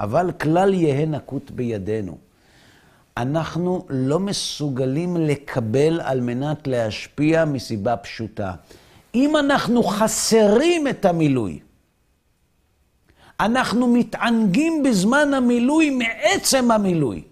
אבל 0.00 0.32
כלל 0.32 0.74
יהא 0.74 1.06
נקוט 1.06 1.50
בידינו. 1.50 2.18
אנחנו 3.16 3.86
לא 3.88 4.20
מסוגלים 4.20 5.16
לקבל 5.16 6.00
על 6.00 6.20
מנת 6.20 6.66
להשפיע 6.66 7.44
מסיבה 7.44 7.96
פשוטה. 7.96 8.52
אם 9.14 9.36
אנחנו 9.36 9.82
חסרים 9.82 10.88
את 10.88 11.04
המילוי, 11.04 11.60
אנחנו 13.40 13.86
מתענגים 13.86 14.82
בזמן 14.82 15.34
המילוי 15.34 15.90
מעצם 15.90 16.70
המילוי. 16.70 17.22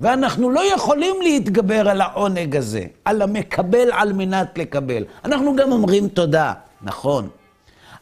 ואנחנו 0.00 0.50
לא 0.50 0.74
יכולים 0.74 1.22
להתגבר 1.22 1.88
על 1.88 2.00
העונג 2.00 2.56
הזה, 2.56 2.84
על 3.04 3.22
המקבל 3.22 3.92
על 3.92 4.12
מנת 4.12 4.58
לקבל. 4.58 5.04
אנחנו 5.24 5.56
גם 5.56 5.72
אומרים 5.72 6.08
תודה, 6.08 6.52
נכון. 6.82 7.28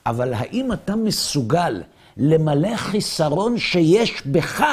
אבל 0.06 0.34
האם 0.34 0.72
אתה 0.72 0.96
מסוגל 0.96 1.82
למלא 2.16 2.76
חיסרון 2.76 3.58
שיש 3.58 4.26
בך, 4.26 4.64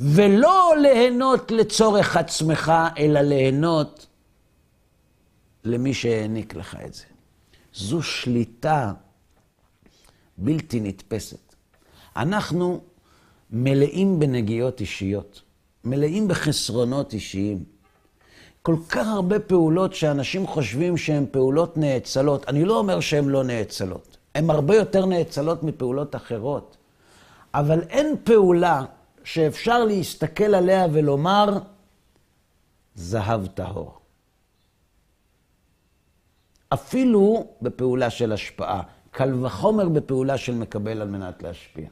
ולא 0.00 0.74
ליהנות 0.82 1.50
לצורך 1.50 2.16
עצמך, 2.16 2.72
אלא 2.98 3.20
ליהנות 3.20 4.06
למי 5.64 5.94
שהעניק 5.94 6.54
לך 6.54 6.76
את 6.86 6.94
זה. 6.94 7.04
זו 7.74 8.02
שליטה 8.02 8.92
בלתי 10.38 10.80
נתפסת. 10.80 11.54
אנחנו 12.16 12.80
מלאים 13.50 14.18
בנגיעות 14.18 14.80
אישיות, 14.80 15.42
מלאים 15.84 16.28
בחסרונות 16.28 17.12
אישיים. 17.12 17.64
כל 18.62 18.76
כך 18.88 19.06
הרבה 19.06 19.38
פעולות 19.38 19.94
שאנשים 19.94 20.46
חושבים 20.46 20.96
שהן 20.96 21.26
פעולות 21.30 21.76
נאצלות. 21.76 22.48
אני 22.48 22.64
לא 22.64 22.78
אומר 22.78 23.00
שהן 23.00 23.28
לא 23.28 23.44
נאצלות, 23.44 24.16
הן 24.34 24.50
הרבה 24.50 24.76
יותר 24.76 25.06
נאצלות 25.06 25.62
מפעולות 25.62 26.16
אחרות. 26.16 26.76
אבל 27.54 27.80
אין 27.82 28.16
פעולה 28.24 28.84
שאפשר 29.26 29.84
להסתכל 29.84 30.54
עליה 30.54 30.86
ולומר, 30.92 31.58
זהב 32.94 33.46
טהור. 33.46 33.98
אפילו 36.68 37.46
בפעולה 37.62 38.10
של 38.10 38.32
השפעה, 38.32 38.82
קל 39.10 39.44
וחומר 39.44 39.88
בפעולה 39.88 40.38
של 40.38 40.54
מקבל 40.54 41.02
על 41.02 41.08
מנת 41.08 41.42
להשפיע. 41.42 41.88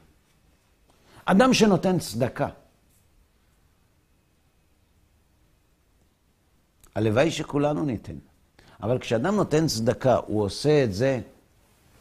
אדם 1.25 1.53
שנותן 1.53 1.99
צדקה, 1.99 2.49
הלוואי 6.95 7.31
שכולנו 7.31 7.85
ניתן, 7.85 8.17
אבל 8.83 8.99
כשאדם 8.99 9.35
נותן 9.35 9.67
צדקה, 9.67 10.15
הוא 10.15 10.43
עושה 10.43 10.83
את 10.83 10.93
זה 10.93 11.21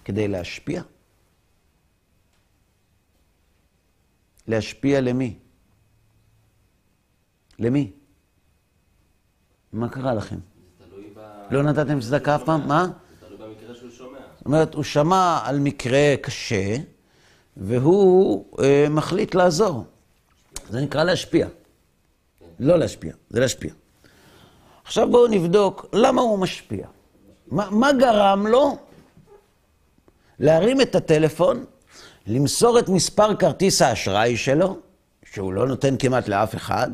כדי 0.05 0.29
להשפיע? 0.29 0.83
להשפיע 4.49 5.01
למי? 5.01 5.39
למי? 7.59 7.93
מה 9.73 9.89
קרה 9.89 10.15
לכם? 10.15 10.39
לא 11.51 11.63
נתתם 11.63 12.01
צדקה 12.01 12.35
אף 12.35 12.43
פעם? 12.45 12.69
מה? 12.69 12.87
זה 13.21 13.27
תלוי 13.27 13.55
במקרה 13.55 13.75
שהוא 13.75 13.91
שומע. 13.91 14.19
זאת 14.37 14.47
אומרת, 14.47 14.75
הוא 14.75 14.85
שמע 14.85 15.41
על 15.45 15.59
מקרה 15.59 16.15
קשה, 16.23 16.77
והוא 17.57 18.45
אה, 18.63 18.87
מחליט 18.91 19.35
לעזור. 19.35 19.85
זה 20.71 20.81
נקרא 20.81 21.05
להשפיע. 21.05 21.49
לא 22.61 22.79
להשפיע, 22.79 23.13
זה 23.31 23.41
להשפיע. 23.41 23.73
עכשיו 24.85 25.11
בואו 25.11 25.27
נבדוק 25.27 25.87
למה 25.93 26.23
הוא 26.23 26.39
משפיע. 26.39 26.87
מה, 27.47 27.71
מה 27.71 27.93
גרם 27.93 28.47
לו 28.47 28.79
להרים 30.39 30.81
את 30.81 30.95
הטלפון, 30.95 31.65
למסור 32.27 32.79
את 32.79 32.89
מספר 32.89 33.37
כרטיס 33.37 33.83
האשראי 33.83 34.37
שלו, 34.37 34.79
שהוא 35.25 35.53
לא 35.53 35.67
נותן 35.67 35.95
כמעט 35.99 36.29
לאף 36.29 36.55
אחד, 36.55 36.91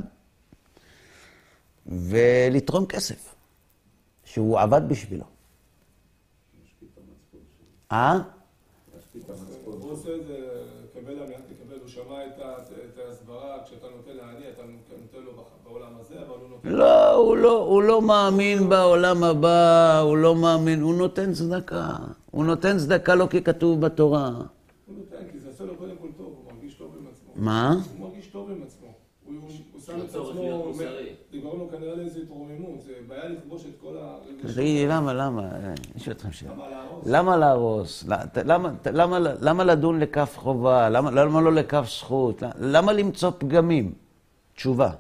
ולתרום 1.86 2.86
כסף, 2.86 3.34
שהוא 4.24 4.60
עבד 4.60 4.88
בשבילו. 4.88 5.24
אה? 7.92 8.18
הוא 9.64 9.92
עושה 9.92 10.08
את 10.16 10.26
זה, 10.26 10.36
קבל 10.94 11.12
על 11.12 11.22
לקבל, 11.22 11.78
הוא 11.80 11.88
שמע 11.88 12.26
את 12.26 12.98
ההסברה, 13.06 13.56
כשאתה 13.66 13.86
נותן 13.96 14.16
לעני, 14.16 14.48
אתה 14.54 14.62
נותן 15.02 15.24
לו 15.24 15.44
בעולם 15.64 15.92
הזה, 16.00 16.14
אבל 16.14 16.28
הוא 16.28 16.50
נותן... 16.50 16.68
לא, 16.68 17.14
הוא 17.14 17.36
לא, 17.36 17.64
הוא 17.64 17.82
לא 17.82 18.02
מאמין 18.02 18.68
בעולם 18.68 19.24
הבא, 19.24 19.98
הוא 19.98 20.16
לא 20.16 20.34
מאמין, 20.34 20.80
הוא 20.80 20.94
נותן 20.94 21.32
צדקה. 21.32 21.96
הוא 22.30 22.44
נותן 22.44 22.78
צדקה 22.78 23.14
לא 23.14 23.26
כי 23.30 23.42
כתוב 23.42 23.80
בתורה. 23.80 24.30
הוא 24.90 24.98
נותן, 24.98 25.30
כי 25.32 25.38
זה 25.38 25.48
עושה 25.48 25.64
לו 25.64 25.76
קודם 25.76 25.96
כל 26.00 26.08
טוב, 26.16 26.34
הוא 26.44 26.52
מרגיש 26.52 26.74
טוב 26.74 26.94
עם 26.98 27.06
עצמו. 27.12 27.32
מה? 27.36 27.76
הוא 27.98 28.08
מרגיש 28.08 28.26
טוב 28.26 28.50
עם 28.50 28.62
עצמו. 28.62 28.88
הוא, 29.24 29.50
שם 29.86 30.00
את 30.00 30.04
עצמו. 30.04 30.72
זה 31.32 31.38
גורם 31.42 31.58
לו 31.58 31.68
כנראה 31.70 31.94
לאיזו 31.94 32.20
התרוממות, 32.20 32.80
זה 32.80 32.92
בעיה 33.08 33.28
לכבוש 33.28 33.66
את 33.66 33.74
כל 33.80 33.96
הרגשות. 33.96 34.56
תגידי, 34.56 34.86
למה, 34.86 35.12
למה? 35.12 35.42
אה, 35.42 35.74
אני 35.92 36.00
שואל 36.00 36.16
אתכם 36.16 36.32
שאלה. 36.32 36.54
למה 37.06 37.36
להרוס? 37.36 38.04
למה 39.40 39.64
לדון 39.64 40.00
לכף 40.00 40.36
חובה? 40.38 40.88
למה, 40.88 41.10
למה 41.10 41.40
לא 41.40 41.52
לכף 41.52 41.84
זכות? 41.88 42.42
למה 42.58 42.92
למצוא 42.92 43.30
פגמים? 43.38 43.94
תשובה. 44.54 44.90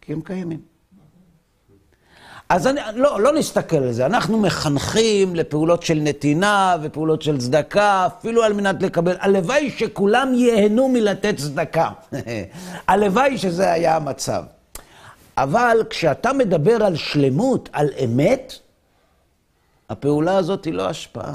כי 0.00 0.12
הם 0.12 0.20
קיימים. 0.20 0.71
אז 2.52 2.66
אני, 2.66 2.80
לא, 2.94 3.20
לא 3.20 3.32
נסתכל 3.32 3.76
על 3.76 3.92
זה. 3.92 4.06
אנחנו 4.06 4.38
מחנכים 4.38 5.34
לפעולות 5.34 5.82
של 5.82 5.98
נתינה 6.02 6.76
ופעולות 6.82 7.22
של 7.22 7.38
צדקה, 7.38 8.06
אפילו 8.06 8.42
על 8.42 8.52
מנת 8.52 8.82
לקבל. 8.82 9.16
הלוואי 9.20 9.70
שכולם 9.70 10.34
ייהנו 10.34 10.88
מלתת 10.88 11.34
צדקה. 11.36 11.90
הלוואי 12.88 13.38
שזה 13.38 13.72
היה 13.72 13.96
המצב. 13.96 14.42
אבל 15.36 15.78
כשאתה 15.90 16.32
מדבר 16.32 16.84
על 16.84 16.96
שלמות, 16.96 17.68
על 17.72 17.88
אמת, 18.04 18.52
הפעולה 19.90 20.36
הזאת 20.36 20.64
היא 20.64 20.74
לא 20.74 20.88
השפעה. 20.88 21.34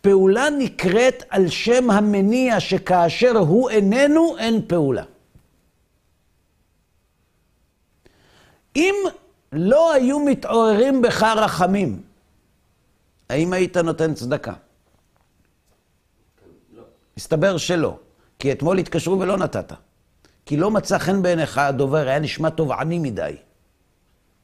פעולה 0.00 0.50
נקראת 0.58 1.22
על 1.30 1.48
שם 1.48 1.90
המניע 1.90 2.60
שכאשר 2.60 3.36
הוא 3.38 3.70
איננו, 3.70 4.36
אין 4.38 4.60
פעולה. 4.66 5.02
אם 8.76 8.94
לא 9.52 9.92
היו 9.92 10.18
מתעוררים 10.18 11.02
בך 11.02 11.22
רחמים, 11.22 12.02
האם 13.28 13.52
היית 13.52 13.76
נותן 13.76 14.14
צדקה? 14.14 14.52
לא. 16.76 16.82
מסתבר 17.16 17.56
שלא, 17.56 17.98
כי 18.38 18.52
אתמול 18.52 18.78
התקשרו 18.78 19.20
ולא 19.20 19.36
נתת. 19.36 19.72
כי 20.46 20.56
לא 20.56 20.70
מצא 20.70 20.98
חן 20.98 21.22
בעיניך 21.22 21.58
הדובר, 21.58 22.08
היה 22.08 22.18
נשמע 22.18 22.50
תובעני 22.50 22.98
מדי. 22.98 23.36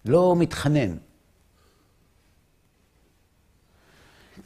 לא 0.04 0.34
מתחנן. 0.38 0.96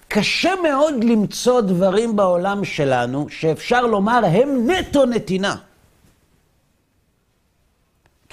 קשה 0.08 0.50
מאוד 0.62 1.04
למצוא 1.04 1.60
דברים 1.60 2.16
בעולם 2.16 2.64
שלנו 2.64 3.26
שאפשר 3.28 3.86
לומר 3.86 4.20
הם 4.24 4.70
נטו 4.70 5.06
נתינה. 5.06 5.56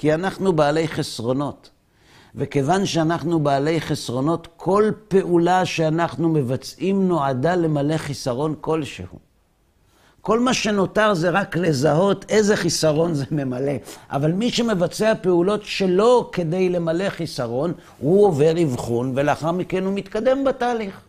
כי 0.04 0.14
אנחנו 0.14 0.52
בעלי 0.52 0.88
חסרונות. 0.88 1.70
וכיוון 2.34 2.86
שאנחנו 2.86 3.40
בעלי 3.40 3.80
חסרונות, 3.80 4.48
כל 4.56 4.90
פעולה 5.08 5.66
שאנחנו 5.66 6.28
מבצעים 6.28 7.08
נועדה 7.08 7.54
למלא 7.54 7.96
חיסרון 7.96 8.54
כלשהו. 8.60 9.18
כל 10.20 10.40
מה 10.40 10.54
שנותר 10.54 11.14
זה 11.14 11.30
רק 11.30 11.56
לזהות 11.56 12.24
איזה 12.28 12.56
חיסרון 12.56 13.14
זה 13.14 13.24
ממלא. 13.30 13.72
אבל 14.10 14.32
מי 14.32 14.50
שמבצע 14.50 15.12
פעולות 15.22 15.62
שלא 15.62 16.28
כדי 16.32 16.68
למלא 16.68 17.10
חיסרון, 17.10 17.72
הוא 17.98 18.26
עובר 18.26 18.62
אבחון, 18.62 19.12
ולאחר 19.16 19.52
מכן 19.52 19.84
הוא 19.84 19.94
מתקדם 19.94 20.44
בתהליך. 20.44 21.00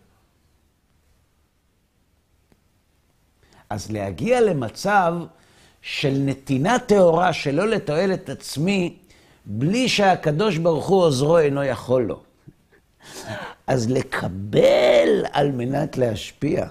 אז 3.70 3.90
להגיע 3.92 4.40
למצב 4.40 5.14
של 5.86 6.12
נתינה 6.16 6.78
טהורה 6.78 7.32
שלא 7.32 7.68
לתועלת 7.68 8.28
עצמי, 8.28 8.96
בלי 9.44 9.88
שהקדוש 9.88 10.56
ברוך 10.56 10.86
הוא 10.86 11.02
עוזרו 11.02 11.38
אינו 11.38 11.64
יכול 11.64 12.02
לו. 12.02 12.22
אז 13.66 13.90
לקבל 13.90 15.24
על 15.32 15.52
מנת 15.52 15.96
להשפיע, 15.98 16.66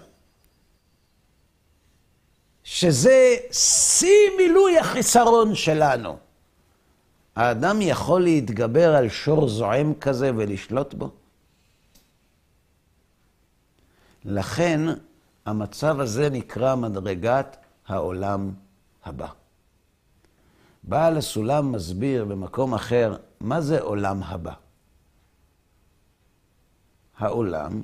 שזה 2.63 3.35
שיא 3.51 4.29
מילוי 4.37 4.79
החיסרון 4.79 5.55
שלנו. 5.55 6.17
האדם 7.35 7.81
יכול 7.81 8.23
להתגבר 8.23 8.95
על 8.95 9.09
שור 9.09 9.47
זועם 9.47 9.93
כזה 9.93 10.31
ולשלוט 10.35 10.93
בו? 10.93 11.09
לכן 14.25 14.81
המצב 15.45 15.99
הזה 15.99 16.29
נקרא 16.29 16.75
מדרגת 16.75 17.57
העולם 17.87 18.51
הבא. 19.05 19.27
בעל 20.83 21.17
הסולם 21.17 21.71
מסביר 21.71 22.25
במקום 22.25 22.73
אחר, 22.73 23.15
מה 23.39 23.61
זה 23.61 23.81
עולם 23.81 24.23
הבא? 24.23 24.53
העולם 27.17 27.81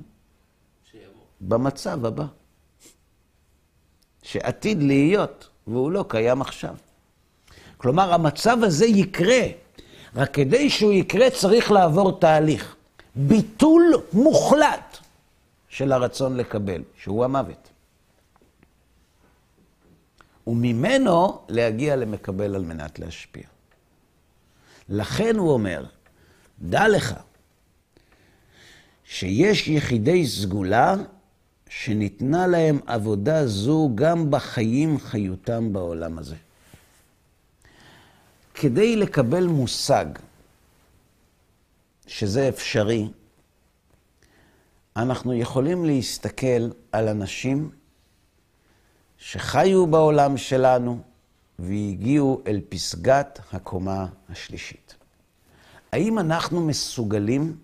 שיבוא. 0.92 1.24
במצב 1.42 2.06
הבא, 2.06 2.26
שעתיד 4.24 4.84
להיות, 4.84 5.50
והוא 5.68 5.92
לא 5.92 6.06
קיים 6.08 6.42
עכשיו. 6.42 6.76
כלומר, 7.78 8.14
המצב 8.14 8.58
הזה 8.64 8.86
יקרה, 8.86 9.42
רק 10.16 10.34
כדי 10.34 10.70
שהוא 10.70 10.94
יקרה 10.94 11.30
צריך 11.30 11.72
לעבור 11.72 12.20
תהליך. 12.20 12.76
ביטול 13.16 13.94
מוחלט 14.14 14.98
של 15.70 15.92
הרצון 15.92 16.38
לקבל, 16.38 16.84
שהוא 16.98 17.26
המוות. 17.26 17.71
וממנו 20.48 21.42
להגיע 21.50 21.96
למקבל 21.96 22.56
על 22.56 22.64
מנת 22.64 23.00
להשפיע. 23.00 23.44
לכן 24.90 25.36
הוא 25.36 25.52
אומר, 25.52 25.86
דע 26.62 26.88
לך 26.88 27.14
שיש 29.04 29.68
יחידי 29.68 30.28
סגולה 30.28 30.96
שניתנה 31.70 32.48
להם 32.48 32.80
עבודה 32.86 33.48
זו 33.48 33.90
גם 33.96 34.32
בחיים 34.32 35.00
חיותם 35.00 35.74
בעולם 35.74 36.18
הזה. 36.18 36.36
כדי 38.54 38.96
לקבל 38.96 39.44
מושג 39.48 40.06
שזה 42.08 42.50
אפשרי, 42.50 43.08
אנחנו 44.96 45.34
יכולים 45.34 45.86
להסתכל 45.86 46.70
על 46.92 47.08
אנשים 47.08 47.70
שחיו 49.22 49.88
בעולם 49.88 50.38
שלנו 50.38 51.02
והגיעו 51.60 52.42
אל 52.48 52.62
פסגת 52.70 53.40
הקומה 53.54 54.06
השלישית. 54.30 54.96
האם 55.92 56.20
אנחנו 56.20 56.66
מסוגלים 56.68 57.58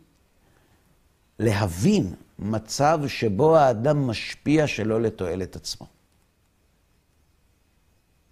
להבין 1.39 2.15
מצב 2.39 2.99
שבו 3.07 3.57
האדם 3.57 4.07
משפיע 4.07 4.67
שלא 4.67 5.01
לתועלת 5.01 5.55
עצמו? 5.55 5.87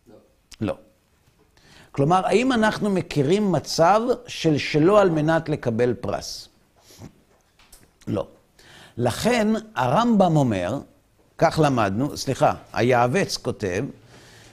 לא. 0.07 0.15
לא. 0.61 0.77
כלומר, 1.91 2.25
האם 2.25 2.51
אנחנו 2.51 2.89
מכירים 2.89 3.51
מצב 3.51 4.01
של 4.27 4.57
שלא 4.57 5.01
על 5.01 5.09
מנת 5.09 5.49
לקבל 5.49 5.93
פרס? 5.93 6.49
לא. 8.07 8.27
לכן 8.97 9.47
הרמב"ם 9.75 10.35
אומר, 10.37 10.79
כך 11.37 11.59
למדנו, 11.63 12.17
סליחה, 12.17 12.53
היעבץ 12.73 13.37
כותב, 13.37 13.85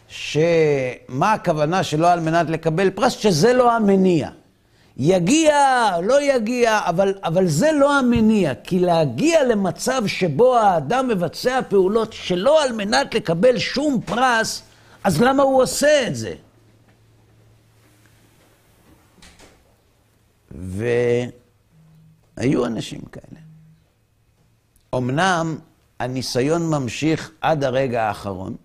שמה 0.09 1.33
הכוונה 1.33 1.83
שלא 1.83 2.13
על 2.13 2.21
מנת 2.21 2.51
לקבל 2.51 2.91
פרס? 2.91 3.13
שזה 3.13 3.53
לא 3.53 3.77
המניע. 3.77 4.31
יגיע, 4.97 5.57
לא 6.03 6.23
יגיע, 6.23 6.81
אבל, 6.85 7.15
אבל 7.25 7.47
זה 7.47 7.73
לא 7.73 7.99
המניע. 7.99 8.55
כי 8.55 8.79
להגיע 8.79 9.45
למצב 9.45 10.03
שבו 10.07 10.57
האדם 10.57 11.09
מבצע 11.09 11.61
פעולות 11.69 12.13
שלא 12.13 12.65
על 12.65 12.73
מנת 12.73 13.15
לקבל 13.15 13.59
שום 13.59 14.01
פרס, 14.01 14.63
אז 15.05 15.23
למה 15.23 15.43
הוא 15.43 15.63
עושה 15.63 16.07
את 16.07 16.17
זה? 16.17 16.35
והיו 22.37 22.67
אנשים 22.67 23.01
כאלה. 23.01 23.41
אמנם 24.95 25.59
הניסיון 25.99 26.71
ממשיך 26.71 27.31
עד 27.41 27.65
הרגע 27.65 28.03
האחרון, 28.03 28.57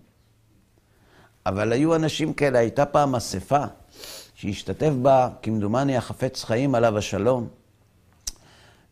אבל 1.46 1.72
היו 1.72 1.94
אנשים 1.94 2.32
כאלה, 2.32 2.58
הייתה 2.58 2.86
פעם 2.86 3.14
אספה 3.14 3.64
שהשתתף 4.34 4.92
בה, 5.02 5.28
כמדומני, 5.42 5.96
החפץ 5.96 6.44
חיים 6.44 6.74
עליו 6.74 6.98
השלום, 6.98 7.48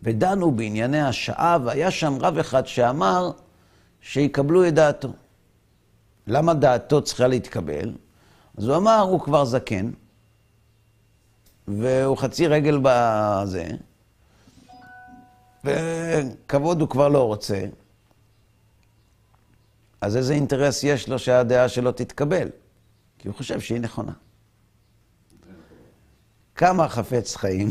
ודנו 0.03 0.51
בענייני 0.51 1.03
השעה, 1.03 1.59
והיה 1.65 1.91
שם 1.91 2.19
רב 2.21 2.39
אחד 2.39 2.67
שאמר 2.67 3.31
שיקבלו 4.01 4.69
את 4.69 4.75
דעתו. 4.75 5.13
למה 6.27 6.55
דעתו 6.55 7.03
צריכה 7.03 7.27
להתקבל? 7.27 7.93
אז 8.59 8.69
הוא 8.69 8.77
אמר, 8.77 9.01
הוא 9.01 9.21
כבר 9.21 9.45
זקן, 9.45 9.91
והוא 11.69 12.17
חצי 12.17 12.47
רגל 12.47 12.81
בזה, 12.83 13.67
וכבוד 15.65 16.81
הוא 16.81 16.89
כבר 16.89 17.09
לא 17.09 17.27
רוצה, 17.27 17.65
אז 20.01 20.17
איזה 20.17 20.35
אינטרס 20.35 20.85
יש 20.85 21.09
לו 21.09 21.19
שהדעה 21.19 21.69
שלו 21.69 21.93
תתקבל? 21.93 22.49
כי 23.19 23.29
הוא 23.29 23.37
חושב 23.37 23.61
שהיא 23.61 23.81
נכונה. 23.81 24.13
קם 26.55 26.81
החפץ 26.81 27.37
חיים 27.37 27.69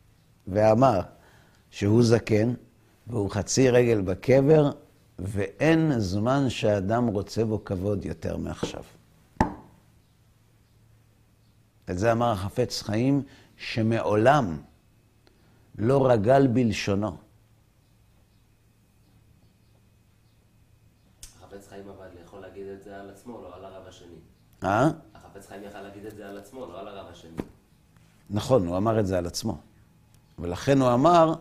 ואמר 0.52 1.00
שהוא 1.70 2.02
זקן 2.02 2.54
והוא 3.06 3.30
חצי 3.30 3.70
רגל 3.70 4.00
בקבר, 4.00 4.70
ואין 5.18 6.00
זמן 6.00 6.50
שאדם 6.50 7.06
רוצה 7.06 7.44
בו 7.44 7.64
כבוד 7.64 8.04
יותר 8.04 8.36
מעכשיו. 8.36 8.82
את 11.90 11.98
זה 11.98 12.12
אמר 12.12 12.32
החפץ 12.32 12.82
חיים, 12.82 13.22
שמעולם 13.56 14.62
לא 15.78 16.10
רגל 16.10 16.46
בלשונו. 16.46 17.16
החפץ 21.36 21.68
חיים 21.68 21.88
אבל 21.88 22.06
יכול 22.24 22.40
להגיד 22.40 22.66
את 22.66 22.82
זה 22.82 23.00
על 23.00 23.10
עצמו, 23.10 23.42
לא 23.42 23.56
על 23.56 23.64
הרב 23.64 23.86
השני. 23.86 24.08
אה? 24.08 24.55
החפץ 24.66 25.48
חיים 25.48 25.62
יכל 25.64 25.80
להגיד 25.80 26.06
את 26.06 26.16
זה 26.16 26.28
על 26.28 26.38
עצמו, 26.38 26.66
לא 26.66 26.80
על 26.80 26.88
הרב 26.88 27.06
השני. 27.12 27.30
נכון, 28.30 28.66
הוא 28.66 28.76
אמר 28.76 29.00
את 29.00 29.06
זה 29.06 29.18
על 29.18 29.26
עצמו. 29.26 29.58
ולכן 30.38 30.80
הוא 30.80 30.94
אמר, 30.94 31.34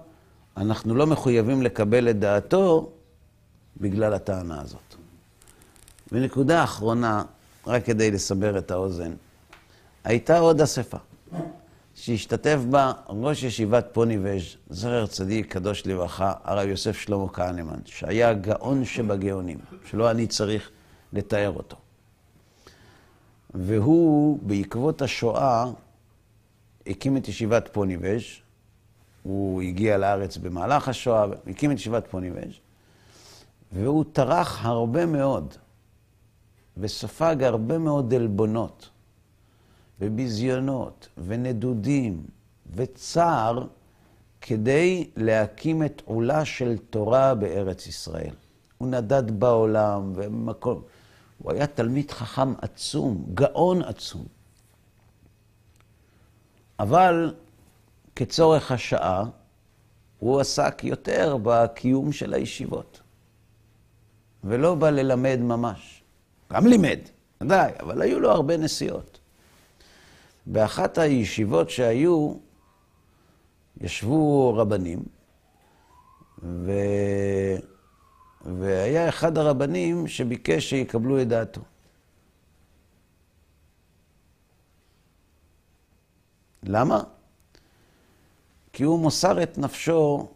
אנחנו 0.57 0.95
לא 0.95 1.07
מחויבים 1.07 1.61
לקבל 1.61 2.09
את 2.09 2.19
דעתו 2.19 2.91
בגלל 3.77 4.13
הטענה 4.13 4.61
הזאת. 4.61 4.95
ונקודה 6.11 6.63
אחרונה, 6.63 7.23
רק 7.67 7.85
כדי 7.85 8.11
לסבר 8.11 8.57
את 8.57 8.71
האוזן, 8.71 9.13
הייתה 10.03 10.39
עוד 10.39 10.61
אספה, 10.61 10.97
שהשתתף 11.95 12.59
בה 12.69 12.91
ראש 13.07 13.43
ישיבת 13.43 13.87
פוניבז', 13.91 14.55
זכר 14.69 15.05
צדיק 15.07 15.53
קדוש 15.53 15.87
לברכה, 15.87 16.33
הרב 16.43 16.67
יוסף 16.67 16.97
שלמה 16.97 17.29
כהנמן, 17.29 17.79
שהיה 17.85 18.33
גאון 18.33 18.85
שבגאונים, 18.85 19.57
שלא 19.85 20.11
אני 20.11 20.27
צריך 20.27 20.69
לתאר 21.13 21.53
אותו. 21.55 21.77
והוא, 23.55 24.39
בעקבות 24.41 25.01
השואה, 25.01 25.65
הקים 26.87 27.17
את 27.17 27.27
ישיבת 27.27 27.69
פוניבז', 27.71 28.21
הוא 29.23 29.61
הגיע 29.61 29.97
לארץ 29.97 30.37
במהלך 30.37 30.87
השואה, 30.87 31.25
הקים 31.47 31.71
את 31.71 31.77
ישיבת 31.77 32.07
פוניבז', 32.07 32.53
והוא 33.71 34.05
טרח 34.13 34.65
הרבה 34.65 35.05
מאוד, 35.05 35.53
וספג 36.77 37.43
הרבה 37.43 37.77
מאוד 37.77 38.13
עלבונות, 38.13 38.89
וביזיונות, 40.01 41.07
ונדודים, 41.25 42.23
וצער, 42.75 43.67
כדי 44.41 45.09
להקים 45.15 45.83
את 45.83 46.01
עולה 46.05 46.45
של 46.45 46.77
תורה 46.89 47.35
בארץ 47.35 47.87
ישראל. 47.87 48.33
הוא 48.77 48.87
נדד 48.87 49.39
בעולם, 49.39 50.11
ומקום... 50.15 50.81
הוא 51.45 51.53
היה 51.53 51.67
תלמיד 51.67 52.11
חכם 52.11 52.53
עצום, 52.61 53.25
גאון 53.33 53.81
עצום. 53.81 54.25
אבל 56.79 57.35
כצורך 58.15 58.71
השעה, 58.71 59.23
הוא 60.19 60.39
עסק 60.39 60.81
יותר 60.83 61.37
בקיום 61.43 62.11
של 62.11 62.33
הישיבות, 62.33 63.01
ולא 64.43 64.75
בא 64.75 64.89
ללמד 64.89 65.39
ממש. 65.41 66.03
גם 66.53 66.67
לימד, 66.67 66.99
ודאי, 67.41 67.71
אבל 67.79 68.01
היו 68.01 68.19
לו 68.19 68.31
הרבה 68.31 68.57
נסיעות. 68.57 69.19
באחת 70.45 70.97
הישיבות 70.97 71.69
שהיו, 71.69 72.33
ישבו 73.81 74.53
רבנים, 74.57 75.03
ו... 76.43 76.71
והיה 78.45 79.09
אחד 79.09 79.37
הרבנים 79.37 80.07
שביקש 80.07 80.69
שיקבלו 80.69 81.21
את 81.21 81.27
דעתו. 81.27 81.61
למה? 86.63 87.03
כי 88.73 88.83
הוא 88.83 88.99
מוסר 88.99 89.43
את 89.43 89.57
נפשו 89.57 90.31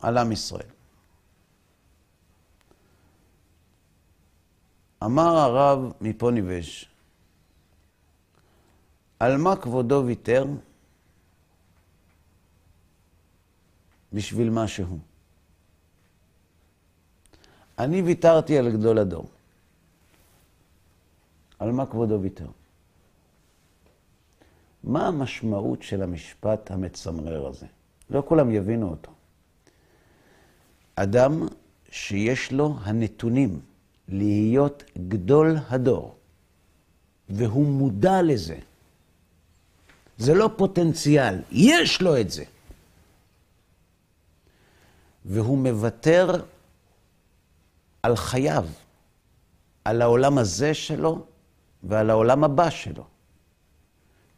על 0.00 0.18
עם 0.18 0.32
ישראל. 0.32 0.70
אמר 5.04 5.36
הרב 5.36 5.92
מפוניבז', 6.00 6.84
על 9.20 9.36
מה 9.36 9.56
כבודו 9.56 10.02
ויתר? 10.06 10.46
בשביל 14.12 14.50
מה 14.50 14.68
שהוא. 14.68 15.07
אני 17.78 18.02
ויתרתי 18.02 18.58
על 18.58 18.70
גדול 18.72 18.98
הדור. 18.98 19.28
על 21.58 21.72
מה 21.72 21.86
כבודו 21.86 22.20
ויתר? 22.20 22.46
מה 24.84 25.06
המשמעות 25.06 25.82
של 25.82 26.02
המשפט 26.02 26.70
המצמרר 26.70 27.46
הזה? 27.46 27.66
לא 28.10 28.22
כולם 28.28 28.50
יבינו 28.50 28.90
אותו. 28.90 29.12
אדם 30.94 31.46
שיש 31.90 32.52
לו 32.52 32.76
הנתונים 32.82 33.60
להיות 34.08 34.84
גדול 35.08 35.56
הדור, 35.68 36.14
והוא 37.28 37.66
מודע 37.66 38.22
לזה, 38.22 38.58
זה 40.18 40.34
לא 40.34 40.50
פוטנציאל, 40.56 41.34
יש 41.52 42.02
לו 42.02 42.20
את 42.20 42.30
זה. 42.30 42.44
והוא 45.24 45.58
מוותר 45.58 46.42
על 48.08 48.16
חייו, 48.16 48.64
על 49.84 50.02
העולם 50.02 50.38
הזה 50.38 50.74
שלו 50.74 51.26
ועל 51.82 52.10
העולם 52.10 52.44
הבא 52.44 52.70
שלו. 52.70 53.04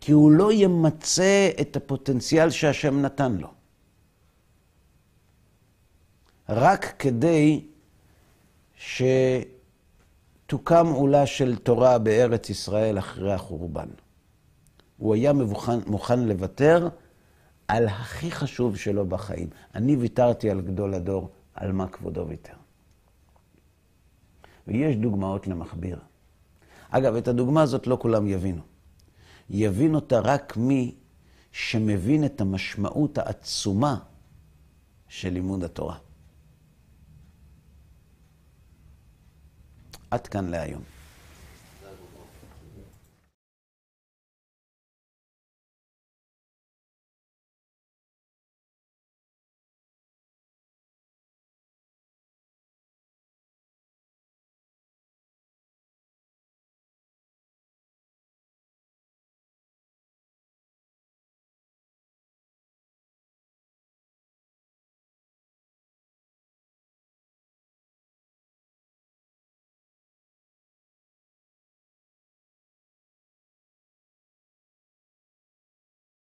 כי 0.00 0.12
הוא 0.12 0.32
לא 0.32 0.52
ימצה 0.52 1.50
את 1.60 1.76
הפוטנציאל 1.76 2.50
שהשם 2.50 3.00
נתן 3.02 3.32
לו. 3.32 3.48
רק 6.48 6.94
כדי 6.98 7.64
שתוקם 10.46 10.86
עולה 10.86 11.26
של 11.26 11.56
תורה 11.56 11.98
בארץ 11.98 12.50
ישראל 12.50 12.98
אחרי 12.98 13.32
החורבן. 13.32 13.88
הוא 14.96 15.14
היה 15.14 15.32
מוכן, 15.32 15.78
מוכן 15.86 16.20
לוותר 16.20 16.88
על 17.68 17.88
הכי 17.88 18.30
חשוב 18.30 18.76
שלו 18.76 19.06
בחיים. 19.06 19.48
אני 19.74 19.96
ויתרתי 19.96 20.50
על 20.50 20.60
גדול 20.60 20.94
הדור, 20.94 21.30
על 21.54 21.72
מה 21.72 21.88
כבודו 21.88 22.28
ויתר. 22.28 22.59
ויש 24.70 24.96
דוגמאות 24.96 25.46
למכביר. 25.46 25.98
אגב, 26.90 27.14
את 27.14 27.28
הדוגמה 27.28 27.62
הזאת 27.62 27.86
לא 27.86 27.98
כולם 28.00 28.26
יבינו. 28.26 28.62
יבין 29.50 29.94
אותה 29.94 30.20
רק 30.20 30.56
מי 30.56 30.94
שמבין 31.52 32.24
את 32.24 32.40
המשמעות 32.40 33.18
העצומה 33.18 33.98
של 35.08 35.28
לימוד 35.28 35.64
התורה. 35.64 35.98
עד 40.10 40.26
כאן 40.26 40.44
להיום. 40.44 40.82